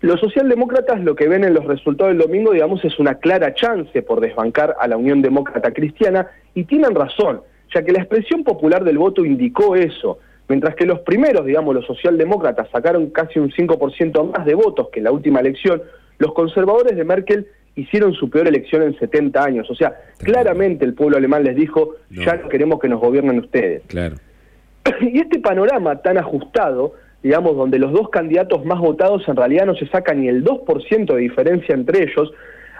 Los 0.00 0.18
socialdemócratas 0.20 1.00
lo 1.02 1.14
que 1.14 1.28
ven 1.28 1.44
en 1.44 1.52
los 1.52 1.66
resultados 1.66 2.12
del 2.12 2.26
domingo, 2.26 2.52
digamos, 2.52 2.82
es 2.84 2.98
una 2.98 3.16
clara 3.16 3.52
chance 3.52 4.00
por 4.00 4.20
desbancar 4.20 4.74
a 4.80 4.88
la 4.88 4.96
Unión 4.96 5.20
Demócrata 5.20 5.72
Cristiana 5.72 6.28
y 6.54 6.64
tienen 6.64 6.94
razón, 6.94 7.42
ya 7.74 7.82
que 7.82 7.92
la 7.92 7.98
expresión 7.98 8.42
popular 8.42 8.82
del 8.84 8.96
voto 8.96 9.26
indicó 9.26 9.76
eso. 9.76 10.18
Mientras 10.48 10.74
que 10.74 10.86
los 10.86 11.00
primeros, 11.00 11.44
digamos, 11.44 11.74
los 11.74 11.86
socialdemócratas 11.86 12.68
sacaron 12.70 13.10
casi 13.10 13.38
un 13.38 13.50
5% 13.50 14.32
más 14.32 14.46
de 14.46 14.54
votos 14.54 14.88
que 14.90 15.00
en 15.00 15.04
la 15.04 15.12
última 15.12 15.40
elección, 15.40 15.82
los 16.18 16.32
conservadores 16.32 16.96
de 16.96 17.04
Merkel 17.04 17.46
hicieron 17.76 18.14
su 18.14 18.30
peor 18.30 18.48
elección 18.48 18.82
en 18.82 18.98
70 18.98 19.44
años. 19.44 19.70
O 19.70 19.74
sea, 19.74 19.94
claramente 20.18 20.84
el 20.84 20.94
pueblo 20.94 21.18
alemán 21.18 21.44
les 21.44 21.56
dijo, 21.56 21.96
ya 22.10 22.36
no 22.36 22.48
queremos 22.48 22.80
que 22.80 22.88
nos 22.88 23.00
gobiernen 23.00 23.38
ustedes. 23.38 23.82
Claro. 23.86 24.16
Y 25.00 25.18
este 25.18 25.38
panorama 25.38 25.96
tan 25.96 26.18
ajustado, 26.18 26.94
digamos, 27.22 27.56
donde 27.56 27.78
los 27.78 27.92
dos 27.92 28.08
candidatos 28.10 28.64
más 28.64 28.78
votados 28.78 29.26
en 29.28 29.36
realidad 29.36 29.66
no 29.66 29.74
se 29.74 29.86
saca 29.88 30.14
ni 30.14 30.28
el 30.28 30.44
2% 30.44 31.14
de 31.14 31.20
diferencia 31.20 31.74
entre 31.74 32.04
ellos, 32.04 32.32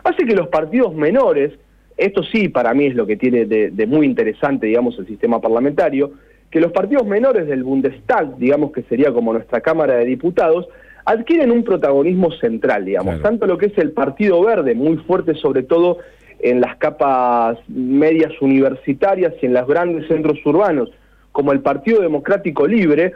hace 0.04 0.24
que 0.24 0.34
los 0.34 0.48
partidos 0.48 0.94
menores, 0.94 1.52
esto 1.96 2.22
sí 2.22 2.48
para 2.48 2.72
mí 2.74 2.86
es 2.86 2.94
lo 2.94 3.06
que 3.06 3.16
tiene 3.16 3.44
de, 3.44 3.86
muy 3.86 4.06
interesante, 4.06 4.66
digamos, 4.66 4.98
el 4.98 5.06
sistema 5.06 5.40
parlamentario, 5.40 6.12
que 6.50 6.60
los 6.60 6.72
partidos 6.72 7.06
menores 7.06 7.46
del 7.46 7.62
Bundestag, 7.62 8.36
digamos 8.38 8.72
que 8.72 8.82
sería 8.82 9.12
como 9.12 9.32
nuestra 9.32 9.60
Cámara 9.60 9.96
de 9.96 10.04
Diputados, 10.04 10.68
adquieren 11.04 11.50
un 11.50 11.62
protagonismo 11.62 12.32
central, 12.32 12.84
digamos, 12.84 13.20
tanto 13.22 13.46
lo 13.46 13.56
que 13.56 13.66
es 13.66 13.78
el 13.78 13.92
Partido 13.92 14.42
Verde, 14.42 14.74
muy 14.74 14.96
fuerte 14.98 15.34
sobre 15.34 15.62
todo 15.62 15.98
en 16.40 16.60
las 16.60 16.76
capas 16.76 17.58
medias 17.68 18.32
universitarias 18.40 19.34
y 19.42 19.46
en 19.46 19.52
los 19.52 19.66
grandes 19.68 20.08
centros 20.08 20.38
urbanos, 20.44 20.90
como 21.32 21.52
el 21.52 21.60
Partido 21.60 22.00
Democrático 22.00 22.66
Libre, 22.66 23.14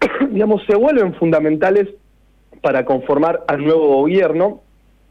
digamos, 0.30 0.62
se 0.66 0.74
vuelven 0.74 1.14
fundamentales 1.14 1.88
para 2.62 2.84
conformar 2.84 3.44
al 3.48 3.64
nuevo 3.64 3.86
gobierno, 3.98 4.62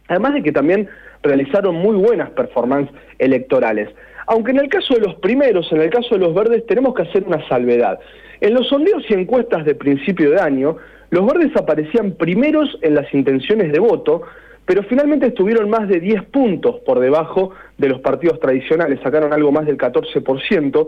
además 0.08 0.34
de 0.34 0.44
que 0.44 0.52
también 0.52 0.90
realizaron 1.24 1.76
muy 1.76 1.96
buenas 1.96 2.30
performances 2.32 2.96
electorales. 3.20 3.90
Aunque 4.28 4.52
en 4.52 4.60
el 4.60 4.70
caso 4.70 4.96
de 4.96 5.02
los 5.02 5.16
primeros, 5.16 5.72
en 5.72 5.82
el 5.82 5.90
caso 5.90 6.16
de 6.16 6.20
los 6.20 6.34
verdes, 6.34 6.66
tenemos 6.66 6.96
que 6.96 7.04
hacer 7.04 7.24
una 7.24 7.48
salvedad. 7.48 8.00
En 8.42 8.54
los 8.54 8.68
sondeos 8.68 9.04
y 9.10 9.14
encuestas 9.14 9.66
de 9.66 9.76
principio 9.76 10.32
de 10.32 10.42
año, 10.42 10.78
los 11.12 11.26
verdes 11.26 11.56
aparecían 11.56 12.14
primeros 12.14 12.78
en 12.82 12.96
las 12.96 13.14
intenciones 13.14 13.72
de 13.72 13.80
voto, 13.80 14.24
pero 14.66 14.84
finalmente 14.84 15.28
estuvieron 15.28 15.70
más 15.70 15.88
de 15.88 16.00
10 16.00 16.24
puntos 16.26 16.78
por 16.86 17.00
debajo 17.00 17.52
de 17.78 17.90
los 17.90 18.02
partidos 18.02 18.40
tradicionales, 18.40 19.00
sacaron 19.02 19.32
algo 19.32 19.52
más 19.52 19.66
del 19.68 19.78
14%, 19.78 20.88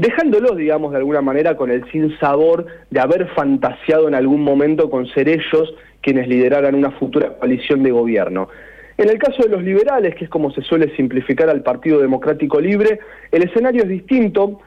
dejándolos, 0.00 0.56
digamos, 0.56 0.92
de 0.92 0.98
alguna 0.98 1.20
manera 1.20 1.56
con 1.56 1.70
el 1.70 1.84
sinsabor 1.90 2.66
de 2.90 3.00
haber 3.00 3.28
fantaseado 3.28 4.08
en 4.08 4.14
algún 4.14 4.42
momento 4.42 4.88
con 4.88 5.06
ser 5.08 5.28
ellos 5.28 5.74
quienes 6.00 6.26
lideraran 6.26 6.74
una 6.74 6.90
futura 6.92 7.34
coalición 7.34 7.82
de 7.82 7.90
gobierno. 7.90 8.48
En 8.96 9.10
el 9.10 9.18
caso 9.18 9.42
de 9.42 9.50
los 9.50 9.62
liberales, 9.62 10.14
que 10.14 10.24
es 10.24 10.30
como 10.30 10.50
se 10.50 10.62
suele 10.62 10.94
simplificar 10.96 11.48
al 11.50 11.62
Partido 11.62 12.00
Democrático 12.00 12.60
Libre, 12.60 13.00
el 13.30 13.42
escenario 13.42 13.82
es 13.82 13.88
distinto, 13.88 14.60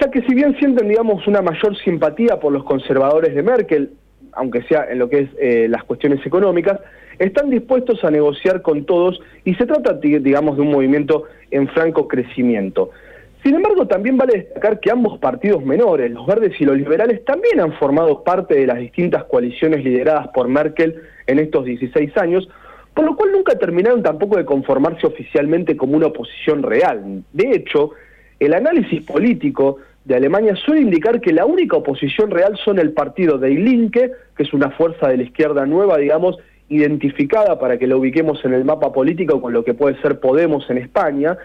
ya 0.00 0.10
que 0.10 0.22
si 0.22 0.34
bien 0.34 0.56
sienten, 0.58 0.88
digamos, 0.88 1.26
una 1.26 1.42
mayor 1.42 1.76
simpatía 1.78 2.38
por 2.38 2.52
los 2.52 2.64
conservadores 2.64 3.34
de 3.34 3.42
Merkel, 3.42 3.90
aunque 4.32 4.62
sea 4.62 4.86
en 4.90 4.98
lo 4.98 5.08
que 5.08 5.20
es 5.20 5.30
eh, 5.40 5.66
las 5.68 5.84
cuestiones 5.84 6.24
económicas, 6.24 6.80
están 7.18 7.50
dispuestos 7.50 8.04
a 8.04 8.10
negociar 8.10 8.62
con 8.62 8.84
todos 8.84 9.20
y 9.44 9.54
se 9.54 9.66
trata, 9.66 9.94
digamos, 9.94 10.56
de 10.56 10.62
un 10.62 10.70
movimiento 10.70 11.24
en 11.50 11.66
franco 11.68 12.06
crecimiento. 12.06 12.90
Sin 13.42 13.54
embargo, 13.54 13.86
también 13.86 14.16
vale 14.16 14.38
destacar 14.38 14.80
que 14.80 14.90
ambos 14.90 15.18
partidos 15.18 15.64
menores, 15.64 16.10
los 16.10 16.26
verdes 16.26 16.60
y 16.60 16.64
los 16.64 16.76
liberales, 16.76 17.24
también 17.24 17.60
han 17.60 17.72
formado 17.74 18.24
parte 18.24 18.54
de 18.54 18.66
las 18.66 18.78
distintas 18.78 19.24
coaliciones 19.24 19.84
lideradas 19.84 20.28
por 20.28 20.48
Merkel 20.48 21.00
en 21.26 21.38
estos 21.38 21.64
16 21.64 22.16
años, 22.16 22.48
por 22.94 23.04
lo 23.04 23.16
cual 23.16 23.30
nunca 23.32 23.56
terminaron 23.56 24.02
tampoco 24.02 24.36
de 24.36 24.44
conformarse 24.44 25.06
oficialmente 25.06 25.76
como 25.76 25.96
una 25.96 26.08
oposición 26.08 26.62
real. 26.62 27.22
De 27.32 27.52
hecho, 27.52 27.92
el 28.40 28.54
análisis 28.54 29.04
político 29.04 29.78
de 30.04 30.16
Alemania 30.16 30.56
suele 30.56 30.80
indicar 30.80 31.20
que 31.20 31.32
la 31.32 31.46
única 31.46 31.76
oposición 31.76 32.30
real 32.30 32.58
son 32.64 32.78
el 32.78 32.92
partido 32.92 33.38
de 33.38 33.50
Linke, 33.50 34.10
que 34.36 34.42
es 34.42 34.52
una 34.52 34.70
fuerza 34.70 35.08
de 35.08 35.18
la 35.18 35.22
izquierda 35.22 35.64
nueva, 35.64 35.98
digamos, 35.98 36.38
identificada 36.68 37.58
para 37.58 37.78
que 37.78 37.86
la 37.86 37.96
ubiquemos 37.96 38.44
en 38.44 38.54
el 38.54 38.64
mapa 38.64 38.92
político 38.92 39.40
con 39.40 39.52
lo 39.52 39.64
que 39.64 39.74
puede 39.74 40.00
ser 40.00 40.18
Podemos 40.20 40.68
en 40.70 40.78
España, 40.78 41.36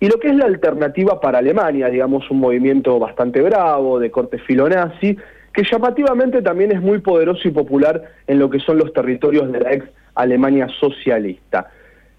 y 0.00 0.08
lo 0.08 0.18
que 0.18 0.28
es 0.28 0.36
la 0.36 0.44
alternativa 0.44 1.20
para 1.20 1.38
Alemania, 1.38 1.88
digamos 1.88 2.30
un 2.30 2.40
movimiento 2.40 2.98
bastante 2.98 3.40
bravo, 3.40 3.98
de 3.98 4.10
corte 4.10 4.38
filonazi, 4.38 5.16
que 5.52 5.62
llamativamente 5.64 6.42
también 6.42 6.72
es 6.72 6.82
muy 6.82 6.98
poderoso 6.98 7.48
y 7.48 7.50
popular 7.50 8.02
en 8.26 8.38
lo 8.38 8.50
que 8.50 8.60
son 8.60 8.76
los 8.76 8.92
territorios 8.92 9.50
de 9.50 9.60
la 9.60 9.72
ex 9.72 9.86
Alemania 10.14 10.68
socialista. 10.80 11.70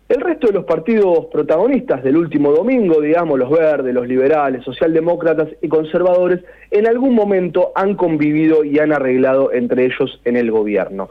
El 0.09 0.21
resto 0.21 0.47
de 0.47 0.53
los 0.53 0.63
partidos 0.63 1.25
protagonistas 1.25 2.01
del 2.01 2.15
último 2.15 2.51
domingo, 2.51 3.01
digamos, 3.01 3.37
los 3.37 3.51
verdes, 3.51 3.93
los 3.93 4.07
liberales, 4.07 4.63
socialdemócratas 4.63 5.49
y 5.61 5.67
conservadores, 5.67 6.39
en 6.71 6.87
algún 6.87 7.13
momento 7.13 7.73
han 7.75 7.95
convivido 7.95 8.63
y 8.63 8.79
han 8.79 8.93
arreglado 8.93 9.51
entre 9.51 9.85
ellos 9.85 10.21
en 10.23 10.37
el 10.37 10.49
gobierno. 10.49 11.09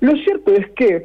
Lo 0.00 0.12
cierto 0.16 0.52
es 0.52 0.68
que, 0.76 1.04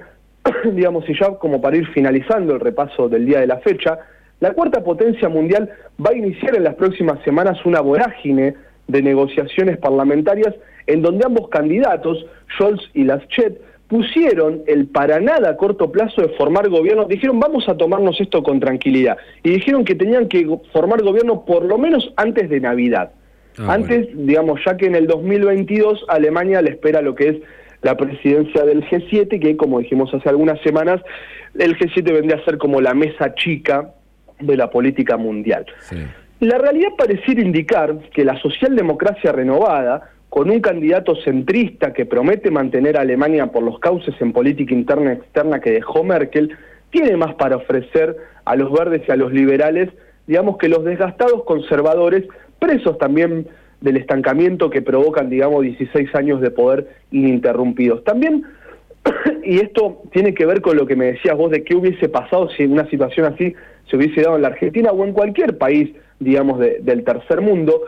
digamos, 0.73 1.09
y 1.09 1.17
ya 1.17 1.31
como 1.35 1.61
para 1.61 1.77
ir 1.77 1.87
finalizando 1.87 2.53
el 2.53 2.59
repaso 2.59 3.07
del 3.07 3.25
día 3.25 3.39
de 3.39 3.47
la 3.47 3.59
fecha, 3.59 3.99
la 4.39 4.53
cuarta 4.53 4.83
potencia 4.83 5.29
mundial 5.29 5.69
va 6.03 6.11
a 6.11 6.17
iniciar 6.17 6.55
en 6.55 6.63
las 6.63 6.75
próximas 6.75 7.21
semanas 7.23 7.65
una 7.65 7.81
vorágine 7.81 8.55
de 8.87 9.01
negociaciones 9.01 9.77
parlamentarias 9.77 10.55
en 10.87 11.01
donde 11.01 11.25
ambos 11.25 11.49
candidatos, 11.49 12.25
Scholz 12.55 12.81
y 12.93 13.03
Laschet, 13.03 13.61
pusieron 13.87 14.61
el 14.67 14.87
para 14.87 15.19
nada 15.19 15.49
a 15.49 15.57
corto 15.57 15.91
plazo 15.91 16.21
de 16.21 16.29
formar 16.29 16.69
gobierno, 16.69 17.05
dijeron 17.05 17.39
vamos 17.39 17.67
a 17.67 17.75
tomarnos 17.75 18.21
esto 18.21 18.43
con 18.43 18.59
tranquilidad 18.59 19.17
y 19.43 19.49
dijeron 19.49 19.83
que 19.83 19.95
tenían 19.95 20.27
que 20.27 20.47
formar 20.71 21.01
gobierno 21.01 21.43
por 21.43 21.65
lo 21.65 21.77
menos 21.77 22.13
antes 22.15 22.49
de 22.49 22.59
Navidad. 22.59 23.11
Ah, 23.57 23.73
antes, 23.73 24.07
digamos, 24.13 24.61
ya 24.65 24.77
que 24.77 24.85
en 24.85 24.95
el 24.95 25.07
2022 25.07 26.05
Alemania 26.07 26.61
le 26.61 26.69
espera 26.69 27.01
lo 27.01 27.15
que 27.15 27.29
es 27.29 27.37
la 27.81 27.97
presidencia 27.97 28.63
del 28.63 28.85
G7, 28.85 29.39
que 29.39 29.57
como 29.57 29.79
dijimos 29.79 30.13
hace 30.13 30.29
algunas 30.29 30.61
semanas, 30.61 31.01
el 31.57 31.77
G7 31.77 32.03
vendría 32.13 32.37
a 32.37 32.45
ser 32.45 32.57
como 32.57 32.79
la 32.79 32.93
mesa 32.93 33.33
chica 33.35 33.93
de 34.39 34.57
la 34.57 34.69
política 34.69 35.17
mundial. 35.17 35.65
La 36.39 36.57
realidad 36.57 36.89
pareciera 36.97 37.41
indicar 37.41 37.97
que 38.13 38.23
la 38.23 38.39
socialdemocracia 38.39 39.31
renovada 39.31 40.11
con 40.29 40.49
un 40.49 40.61
candidato 40.61 41.15
centrista 41.15 41.91
que 41.91 42.05
promete 42.05 42.51
mantener 42.51 42.97
a 42.97 43.01
Alemania 43.01 43.47
por 43.47 43.63
los 43.63 43.79
cauces 43.79 44.15
en 44.21 44.31
política 44.31 44.73
interna 44.73 45.11
y 45.11 45.15
externa 45.15 45.59
que 45.59 45.71
dejó 45.71 46.03
Merkel, 46.03 46.55
tiene 46.91 47.17
más 47.17 47.33
para 47.35 47.57
ofrecer 47.57 48.15
a 48.45 48.55
los 48.55 48.71
verdes 48.71 49.01
y 49.07 49.11
a 49.11 49.15
los 49.15 49.33
liberales, 49.33 49.89
digamos 50.27 50.57
que 50.57 50.69
los 50.69 50.83
desgastados 50.83 51.43
conservadores, 51.43 52.25
presos 52.59 52.97
también 52.99 53.47
del 53.81 53.97
estancamiento 53.97 54.69
que 54.69 54.81
provocan, 54.81 55.29
digamos, 55.29 55.63
16 55.63 56.13
años 56.15 56.41
de 56.41 56.51
poder 56.51 56.87
ininterrumpidos. 57.11 58.03
También, 58.03 58.43
y 59.43 59.59
esto 59.59 60.03
tiene 60.11 60.33
que 60.33 60.45
ver 60.45 60.61
con 60.61 60.77
lo 60.77 60.85
que 60.85 60.95
me 60.95 61.05
decías 61.05 61.35
vos 61.35 61.49
de 61.49 61.63
qué 61.63 61.75
hubiese 61.75 62.09
pasado 62.09 62.49
si 62.49 62.65
una 62.65 62.87
situación 62.89 63.33
así 63.33 63.55
se 63.89 63.97
hubiese 63.97 64.21
dado 64.21 64.35
en 64.35 64.43
la 64.43 64.49
Argentina 64.49 64.91
o 64.91 65.03
en 65.05 65.13
cualquier 65.13 65.57
país, 65.57 65.89
digamos, 66.19 66.59
del 66.59 67.03
tercer 67.03 67.41
mundo, 67.41 67.81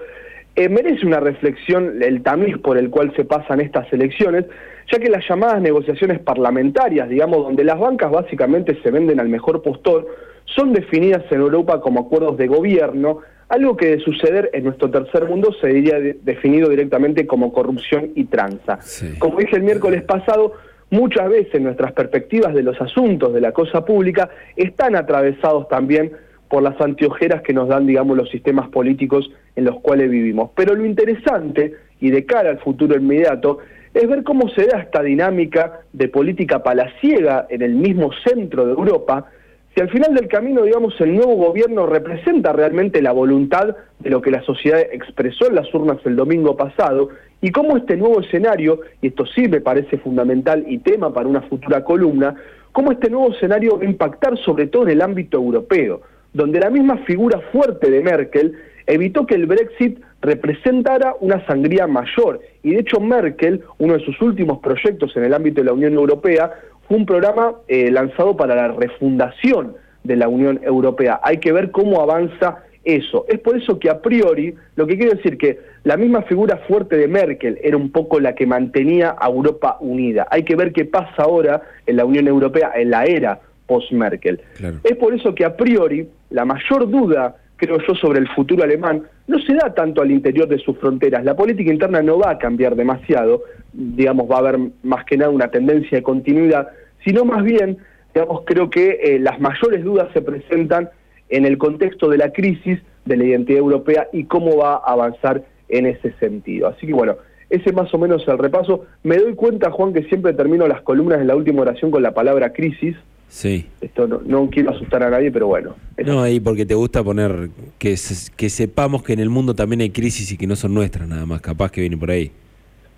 eh, 0.56 0.68
merece 0.68 1.06
una 1.06 1.20
reflexión 1.20 2.02
el 2.02 2.24
tamiz 2.24 2.58
por 2.58 2.78
el 2.78 2.90
cual 2.90 3.14
se 3.16 3.24
pasan 3.24 3.62
estas 3.62 3.92
elecciones, 3.94 4.46
ya 4.92 5.00
que 5.00 5.10
las 5.10 5.24
llamadas 5.28 5.62
negociaciones 5.62 6.20
parlamentarias, 6.20 7.08
digamos, 7.08 7.44
donde 7.44 7.64
las 7.64 7.80
bancas 7.80 8.12
básicamente 8.12 8.78
se 8.84 8.92
venden 8.92 9.20
al 9.20 9.30
mejor 9.30 9.62
postor, 9.62 10.08
son 10.46 10.74
definidas 10.74 11.24
en 11.32 11.40
Europa 11.40 11.80
como 11.80 12.02
acuerdos 12.02 12.38
de 12.38 12.48
gobierno, 12.48 13.20
algo 13.48 13.78
que 13.78 13.98
de 13.98 14.00
suceder 14.00 14.50
en 14.54 14.64
nuestro 14.66 14.90
tercer 14.90 15.26
mundo 15.28 15.54
se 15.60 15.68
diría 15.68 16.00
definido 16.00 16.70
directamente 16.70 17.28
como 17.28 17.54
corrupción 17.54 18.12
y 18.16 18.26
tranza. 18.26 18.80
Como 19.20 19.40
dije 19.40 19.58
el 19.58 19.64
miércoles 19.64 20.04
pasado, 20.04 20.54
muchas 20.91 21.27
veces 21.30 21.60
nuestras 21.60 21.93
perspectivas 21.93 22.54
de 22.54 22.62
los 22.62 22.80
asuntos 22.80 23.34
de 23.34 23.41
la 23.41 23.51
cosa 23.51 23.84
pública 23.84 24.30
están 24.56 24.95
atravesados 24.95 25.67
también 25.67 26.12
por 26.47 26.62
las 26.62 26.80
antiojeras 26.80 27.41
que 27.41 27.54
nos 27.54 27.69
dan, 27.69 27.88
digamos, 27.88 28.15
los 28.17 28.30
sistemas 28.30 28.69
políticos 28.69 29.32
en 29.56 29.63
los 29.63 29.80
cuales 29.80 30.12
vivimos. 30.12 30.51
Pero 30.54 30.75
lo 30.75 30.86
interesante, 30.86 31.73
y 32.01 32.12
de 32.12 32.25
cara 32.25 32.49
al 32.49 32.60
futuro 32.60 32.95
inmediato, 32.95 33.60
es 33.93 34.08
ver 34.08 34.23
cómo 34.23 34.49
se 34.49 34.67
da 34.67 34.80
esta 34.80 35.01
dinámica 35.01 35.80
de 35.93 36.10
política 36.10 36.62
palaciega 36.62 37.47
en 37.49 37.62
el 37.62 37.73
mismo 37.75 38.12
centro 38.25 38.65
de 38.65 38.73
Europa, 38.73 39.32
si 39.73 39.81
al 39.81 39.89
final 39.89 40.13
del 40.13 40.27
camino, 40.27 40.63
digamos, 40.63 40.99
el 40.99 41.15
nuevo 41.15 41.36
gobierno 41.36 41.86
representa 41.86 42.51
realmente 42.51 43.01
la 43.01 43.12
voluntad 43.12 43.75
de 43.99 44.10
lo 44.10 44.21
que 44.21 44.31
la 44.31 44.41
sociedad 44.43 44.79
expresó 44.79 45.47
en 45.47 45.55
las 45.55 45.73
urnas 45.73 45.97
el 46.05 46.15
domingo 46.15 46.57
pasado, 46.57 47.10
y 47.41 47.51
cómo 47.51 47.77
este 47.77 47.97
nuevo 47.97 48.19
escenario, 48.21 48.81
y 49.01 49.07
esto 49.07 49.25
sí 49.25 49.47
me 49.47 49.62
parece 49.62 49.97
fundamental 49.97 50.65
y 50.67 50.79
tema 50.79 51.13
para 51.13 51.27
una 51.27 51.41
futura 51.41 51.84
columna, 51.84 52.36
cómo 52.71 52.91
este 52.91 53.10
nuevo 53.10 53.34
escenario 53.34 53.77
va 53.77 53.84
a 53.84 53.86
impactar 53.86 54.38
sobre 54.39 54.67
todo 54.67 54.84
en 54.84 54.89
el 54.89 55.01
ámbito 55.01 55.38
europeo 55.38 56.01
donde 56.34 56.60
la 56.60 56.69
misma 56.69 56.97
figura 56.99 57.39
fuerte 57.51 57.89
de 57.89 58.01
Merkel 58.01 58.53
evitó 58.88 59.25
que 59.25 59.36
el 59.36 59.45
Brexit 59.45 59.99
representara 60.21 61.15
una 61.19 61.45
sangría 61.45 61.88
mayor. 61.88 62.41
Y 62.63 62.71
de 62.71 62.81
hecho 62.81 62.99
Merkel, 62.99 63.63
uno 63.79 63.93
de 63.93 64.05
sus 64.05 64.21
últimos 64.21 64.60
proyectos 64.60 65.15
en 65.17 65.25
el 65.25 65.34
ámbito 65.34 65.62
de 65.62 65.65
la 65.65 65.73
Unión 65.73 65.93
Europea, 65.93 66.51
fue 66.91 66.97
un 66.97 67.06
programa 67.06 67.54
eh, 67.69 67.89
lanzado 67.89 68.36
para 68.36 68.54
la 68.54 68.67
refundación 68.67 69.77
de 70.04 70.17
la 70.17 70.27
Unión 70.27 70.60
Europea. 70.62 71.21
Hay 71.23 71.38
que 71.38 71.54
ver 71.54 71.71
cómo 71.71 72.01
avanza 72.01 72.65
eso. 72.84 73.23
Es 73.30 73.39
por 73.39 73.56
eso 73.56 73.80
que 73.80 73.89
a 73.89 74.01
priori, 74.01 74.56
lo 74.75 74.86
que 74.86 74.97
quiero 74.97 75.15
decir 75.15 75.38
que 75.38 75.58
la 75.86 75.95
misma 75.95 76.23
figura 76.23 76.58
fuerte 76.67 76.97
de 76.97 77.08
Merkel 77.08 77.60
era 77.63 77.77
un 77.77 77.93
poco 77.93 78.19
la 78.19 78.36
que 78.36 78.45
mantenía 78.45 79.15
a 79.17 79.30
Europa 79.30 79.77
unida. 79.80 80.27
Hay 80.32 80.43
que 80.43 80.58
ver 80.58 80.73
qué 80.73 80.84
pasa 80.84 81.23
ahora 81.23 81.62
en 81.86 81.95
la 81.95 82.04
Unión 82.04 82.27
Europea, 82.27 82.73
en 82.75 82.89
la 82.89 83.06
era 83.06 83.39
post-Merkel. 83.67 84.41
Es 84.84 84.97
por 84.97 85.13
eso 85.13 85.34
que 85.34 85.45
a 85.45 85.56
priori 85.56 86.10
la 86.30 86.43
mayor 86.43 86.89
duda, 86.89 87.38
creo 87.56 87.77
yo, 87.88 87.95
sobre 87.95 88.19
el 88.19 88.27
futuro 88.27 88.65
alemán 88.65 89.04
no 89.27 89.39
se 89.39 89.54
da 89.54 89.73
tanto 89.73 90.01
al 90.01 90.12
interior 90.12 90.45
de 90.49 90.58
sus 90.58 90.77
fronteras. 90.77 91.23
La 91.23 91.38
política 91.38 91.71
interna 91.71 92.01
no 92.01 92.19
va 92.19 92.32
a 92.32 92.38
cambiar 92.38 92.75
demasiado, 92.75 93.43
digamos, 93.71 94.30
va 94.30 94.36
a 94.36 94.39
haber 94.39 94.60
más 94.84 95.06
que 95.06 95.15
nada 95.15 95.30
una 95.30 95.47
tendencia 95.47 95.99
de 95.99 96.04
continuidad, 96.04 96.67
sino 97.04 97.26
más 97.26 97.44
bien, 97.44 97.78
digamos, 98.14 98.44
creo 98.46 98.70
que 98.70 99.00
eh, 99.02 99.20
las 99.20 99.40
mayores 99.40 99.84
dudas 99.84 100.10
se 100.14 100.22
presentan 100.22 100.90
en 101.30 101.46
el 101.46 101.58
contexto 101.58 102.10
de 102.10 102.18
la 102.18 102.32
crisis 102.32 102.80
de 103.06 103.18
la 103.18 103.24
identidad 103.24 103.60
europea 103.60 104.08
y 104.14 104.26
cómo 104.26 104.58
va 104.58 104.76
a 104.76 104.92
avanzar 104.92 105.44
en 105.70 105.86
ese 105.86 106.14
sentido. 106.20 106.68
Así 106.68 106.88
que 106.88 106.94
bueno, 106.94 107.16
ese 107.50 107.72
más 107.74 107.94
o 107.94 107.98
menos 107.98 108.24
el 108.28 108.38
repaso. 108.38 108.86
Me 109.04 109.18
doy 109.18 109.36
cuenta, 109.36 109.72
Juan, 109.72 109.94
que 109.94 110.04
siempre 110.04 110.34
termino 110.34 110.68
las 110.68 110.82
columnas 110.82 111.20
en 111.20 111.28
la 111.28 111.36
última 111.36 111.62
oración 111.62 111.92
con 111.92 112.02
la 112.02 112.14
palabra 112.14 112.54
crisis. 112.54 112.96
Sí. 113.28 113.66
Esto 113.80 114.08
no, 114.08 114.50
quiero 114.50 114.72
asustar 114.72 115.04
a 115.04 115.10
nadie, 115.10 115.32
pero 115.32 115.48
bueno. 115.48 115.76
No, 116.04 116.22
ahí 116.22 116.40
porque 116.40 116.66
te 116.66 116.76
gusta 116.76 117.04
poner 117.04 117.50
que, 117.78 117.96
que 118.36 118.50
sepamos 118.50 119.04
que 119.04 119.14
en 119.14 119.20
el 119.20 119.30
mundo 119.30 119.54
también 119.54 119.82
hay 119.82 119.90
crisis 119.90 120.32
y 120.32 120.38
que 120.38 120.48
no 120.48 120.56
son 120.56 120.74
nuestras 120.74 121.08
nada 121.08 121.26
más, 121.26 121.40
capaz 121.42 121.72
que 121.72 121.82
viene 121.82 121.98
por 121.98 122.12
ahí. 122.12 122.32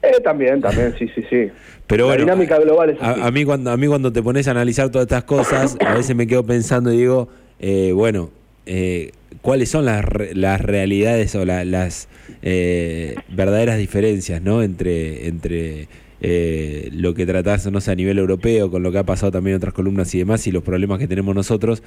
Eh, 0.04 0.22
también, 0.24 0.62
también, 0.62 0.94
sí, 1.00 1.10
sí, 1.16 1.24
sí. 1.30 1.50
Pero 1.88 2.10
La 2.10 2.18
dinámica 2.18 2.60
global 2.60 2.92
es 2.92 2.98
a, 3.02 3.32
mí 3.32 3.44
cuando 3.46 3.72
a 3.72 3.78
mí 3.78 3.88
cuando 3.88 4.12
te 4.12 4.22
pones 4.22 4.48
a 4.48 4.52
analizar 4.52 4.90
todas 4.90 5.06
estas 5.06 5.24
cosas, 5.24 5.78
a 5.86 5.96
veces 5.96 6.16
me 6.16 6.28
quedo 6.28 6.46
pensando 6.46 6.94
y 6.94 6.98
digo, 6.98 7.30
eh, 7.60 7.92
bueno, 7.94 8.30
eh, 8.66 9.12
¿cuáles 9.42 9.70
son 9.70 9.86
las, 9.86 10.06
las 10.34 10.62
realidades 10.62 11.36
o 11.36 11.46
las 11.46 12.08
eh, 12.42 13.16
verdaderas 13.30 13.78
diferencias, 13.78 14.42
¿no? 14.42 14.64
Entre 14.64 15.28
entre 15.28 15.88
eh, 16.26 16.90
lo 16.94 17.14
que 17.14 17.26
tratás 17.26 17.70
no 17.70 17.82
sé, 17.82 17.92
a 17.92 17.96
nivel 17.96 18.18
europeo, 18.18 18.72
con 18.72 18.82
lo 18.82 18.94
que 18.94 18.98
ha 18.98 19.04
pasado 19.04 19.34
también 19.34 19.56
en 19.56 19.58
otras 19.58 19.74
columnas 19.74 20.16
y 20.16 20.20
demás, 20.20 20.48
y 20.48 20.52
los 20.52 20.64
problemas 20.64 21.00
que 21.00 21.08
tenemos 21.08 21.36
nosotros, 21.36 21.84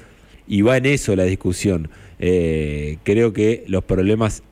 y 0.47 0.61
va 0.61 0.77
en 0.77 0.85
eso 0.85 1.15
la 1.15 1.23
discusión. 1.23 1.89
Eh, 2.19 2.97
creo 3.03 3.33
que 3.33 3.63
los 3.67 3.83
problemas 3.83 4.43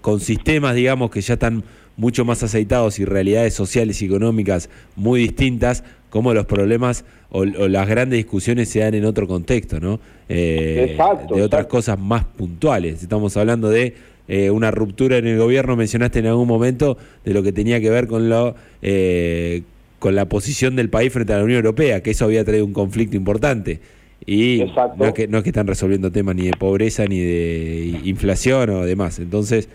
con 0.00 0.20
sistemas, 0.20 0.74
digamos, 0.74 1.10
que 1.10 1.20
ya 1.20 1.34
están 1.34 1.64
mucho 1.96 2.24
más 2.24 2.42
aceitados 2.42 2.98
y 2.98 3.04
realidades 3.04 3.54
sociales 3.54 4.02
y 4.02 4.06
económicas 4.06 4.68
muy 4.96 5.20
distintas, 5.20 5.84
como 6.10 6.32
los 6.34 6.46
problemas 6.46 7.04
o, 7.30 7.44
las 7.44 7.88
grandes 7.88 8.18
discusiones 8.18 8.68
se 8.68 8.80
dan 8.80 8.94
en 8.94 9.04
otro 9.04 9.26
contexto, 9.26 9.80
¿no? 9.80 9.98
Eh, 10.28 10.96
de 11.34 11.42
otras 11.42 11.66
cosas 11.66 11.98
más 11.98 12.24
puntuales. 12.24 13.02
Estamos 13.02 13.36
hablando 13.36 13.68
de 13.68 13.94
eh, 14.26 14.50
una 14.50 14.70
ruptura 14.70 15.18
en 15.18 15.26
el 15.26 15.38
gobierno, 15.38 15.76
mencionaste 15.76 16.20
en 16.20 16.26
algún 16.26 16.48
momento, 16.48 16.96
de 17.24 17.34
lo 17.34 17.42
que 17.42 17.52
tenía 17.52 17.80
que 17.80 17.90
ver 17.90 18.06
con, 18.06 18.28
lo, 18.28 18.54
eh, 18.80 19.62
con 19.98 20.14
la 20.14 20.28
posición 20.28 20.76
del 20.76 20.88
país 20.88 21.12
frente 21.12 21.32
a 21.32 21.38
la 21.38 21.44
Unión 21.44 21.58
Europea, 21.58 22.02
que 22.02 22.12
eso 22.12 22.24
había 22.24 22.44
traído 22.44 22.64
un 22.64 22.72
conflicto 22.72 23.16
importante. 23.16 23.80
Y 24.26 24.64
no 24.96 25.04
es, 25.04 25.12
que, 25.12 25.28
no 25.28 25.38
es 25.38 25.44
que 25.44 25.50
están 25.50 25.66
resolviendo 25.66 26.10
temas 26.10 26.34
ni 26.34 26.46
de 26.46 26.52
pobreza 26.58 27.04
ni 27.06 27.20
de 27.20 28.00
inflación 28.04 28.70
o 28.70 28.84
demás. 28.84 29.18
Entonces, 29.18 29.68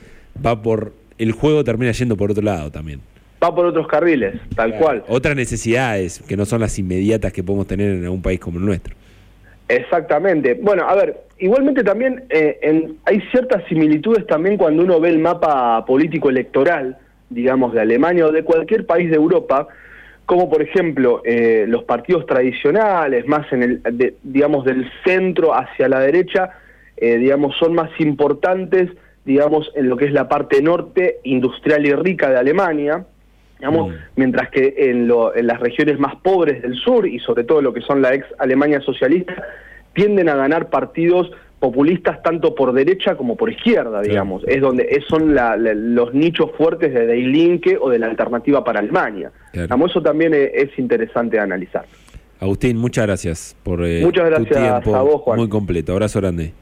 va 0.43 0.61
por. 0.61 0.93
El 1.17 1.33
juego 1.33 1.63
termina 1.63 1.91
yendo 1.91 2.15
por 2.15 2.31
otro 2.31 2.43
lado 2.43 2.71
también. 2.71 3.01
Va 3.43 3.53
por 3.53 3.65
otros 3.65 3.87
carriles, 3.87 4.35
tal 4.55 4.75
cual. 4.77 5.03
Otras 5.07 5.35
necesidades 5.35 6.21
que 6.27 6.35
no 6.35 6.45
son 6.45 6.61
las 6.61 6.77
inmediatas 6.79 7.31
que 7.31 7.43
podemos 7.43 7.67
tener 7.67 7.91
en 7.91 8.07
un 8.07 8.21
país 8.21 8.39
como 8.39 8.57
el 8.57 8.65
nuestro. 8.65 8.95
Exactamente. 9.69 10.55
Bueno, 10.55 10.83
a 10.89 10.95
ver, 10.95 11.21
igualmente 11.37 11.83
también 11.83 12.23
eh, 12.29 12.89
hay 13.05 13.21
ciertas 13.31 13.63
similitudes 13.69 14.25
también 14.27 14.57
cuando 14.57 14.83
uno 14.83 14.99
ve 14.99 15.09
el 15.09 15.19
mapa 15.19 15.85
político 15.85 16.29
electoral, 16.29 16.97
digamos, 17.29 17.73
de 17.73 17.81
Alemania 17.81 18.25
o 18.25 18.31
de 18.31 18.43
cualquier 18.43 18.85
país 18.85 19.09
de 19.09 19.15
Europa, 19.15 19.67
como 20.29 20.47
por 20.47 20.61
ejemplo 20.61 21.23
eh, 21.25 21.65
los 21.67 21.85
partidos 21.85 22.27
tradicionales, 22.27 23.25
más 23.25 23.51
en 23.51 23.63
el, 23.63 24.13
digamos, 24.21 24.63
del 24.63 24.87
centro 25.03 25.55
hacia 25.55 25.89
la 25.89 26.01
derecha, 26.01 26.51
eh, 26.97 27.17
digamos, 27.17 27.57
son 27.57 27.73
más 27.73 27.89
importantes, 27.97 28.91
digamos, 29.25 29.71
en 29.73 29.89
lo 29.89 29.97
que 29.97 30.05
es 30.05 30.11
la 30.11 30.29
parte 30.29 30.61
norte 30.61 31.17
industrial 31.23 31.83
y 31.83 31.95
rica 31.95 32.29
de 32.29 32.37
Alemania, 32.37 33.07
digamos, 33.57 33.89
mm. 33.89 33.95
mientras 34.17 34.51
que 34.51 34.75
en, 34.77 35.07
lo, 35.07 35.35
en 35.35 35.47
las 35.47 35.59
regiones 35.59 35.97
más 35.97 36.15
pobres 36.17 36.61
del 36.61 36.75
sur 36.75 37.07
y 37.07 37.17
sobre 37.17 37.43
todo 37.43 37.63
lo 37.63 37.73
que 37.73 37.81
son 37.81 38.03
la 38.03 38.13
ex 38.13 38.27
Alemania 38.37 38.81
socialista, 38.81 39.33
tienden 39.93 40.29
a 40.29 40.35
ganar 40.35 40.69
partidos 40.69 41.31
populistas 41.59 42.21
tanto 42.23 42.55
por 42.55 42.73
derecha 42.73 43.15
como 43.15 43.35
por 43.35 43.51
izquierda, 43.51 44.01
digamos. 44.01 44.43
Es 44.47 44.61
donde 44.61 44.87
son 45.07 45.35
los 45.95 46.13
nichos 46.13 46.51
fuertes 46.57 46.93
de 46.93 47.07
Die 47.07 47.27
Linke 47.27 47.77
o 47.79 47.89
de 47.89 47.99
la 47.99 48.07
alternativa 48.07 48.63
para 48.63 48.79
Alemania. 48.79 49.31
eso 49.53 50.01
también 50.01 50.33
es, 50.33 50.69
interesante 50.77 51.39
analizar. 51.39 51.85
Agustín, 52.39 52.77
muchas 52.77 53.05
gracias 53.05 53.57
por 53.63 53.83
eh, 53.83 54.01
muchas 54.01 54.25
gracias 54.25 54.57
tiempo 54.57 54.95
a 54.95 55.01
vos, 55.01 55.21
Juan. 55.21 55.39
muy 55.39 55.49
completo. 55.49 55.91
Abrazo 55.91 56.21
grande. 56.21 56.53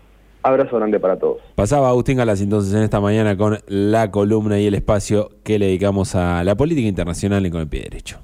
Abrazo 0.41 0.77
grande 0.77 0.99
para 0.99 1.19
todos. 1.19 1.41
Pasaba 1.53 1.89
Agustín 1.89 2.17
Galas 2.17 2.41
entonces 2.41 2.73
en 2.73 2.81
esta 2.81 2.99
mañana 2.99 3.37
con 3.37 3.59
la 3.67 4.09
columna 4.09 4.59
y 4.59 4.65
el 4.65 4.73
espacio 4.73 5.29
que 5.43 5.59
le 5.59 5.67
dedicamos 5.67 6.15
a 6.15 6.43
la 6.43 6.55
política 6.55 6.87
internacional 6.87 7.45
y 7.45 7.51
con 7.51 7.61
el 7.61 7.67
pie 7.67 7.81
derecho. 7.81 8.19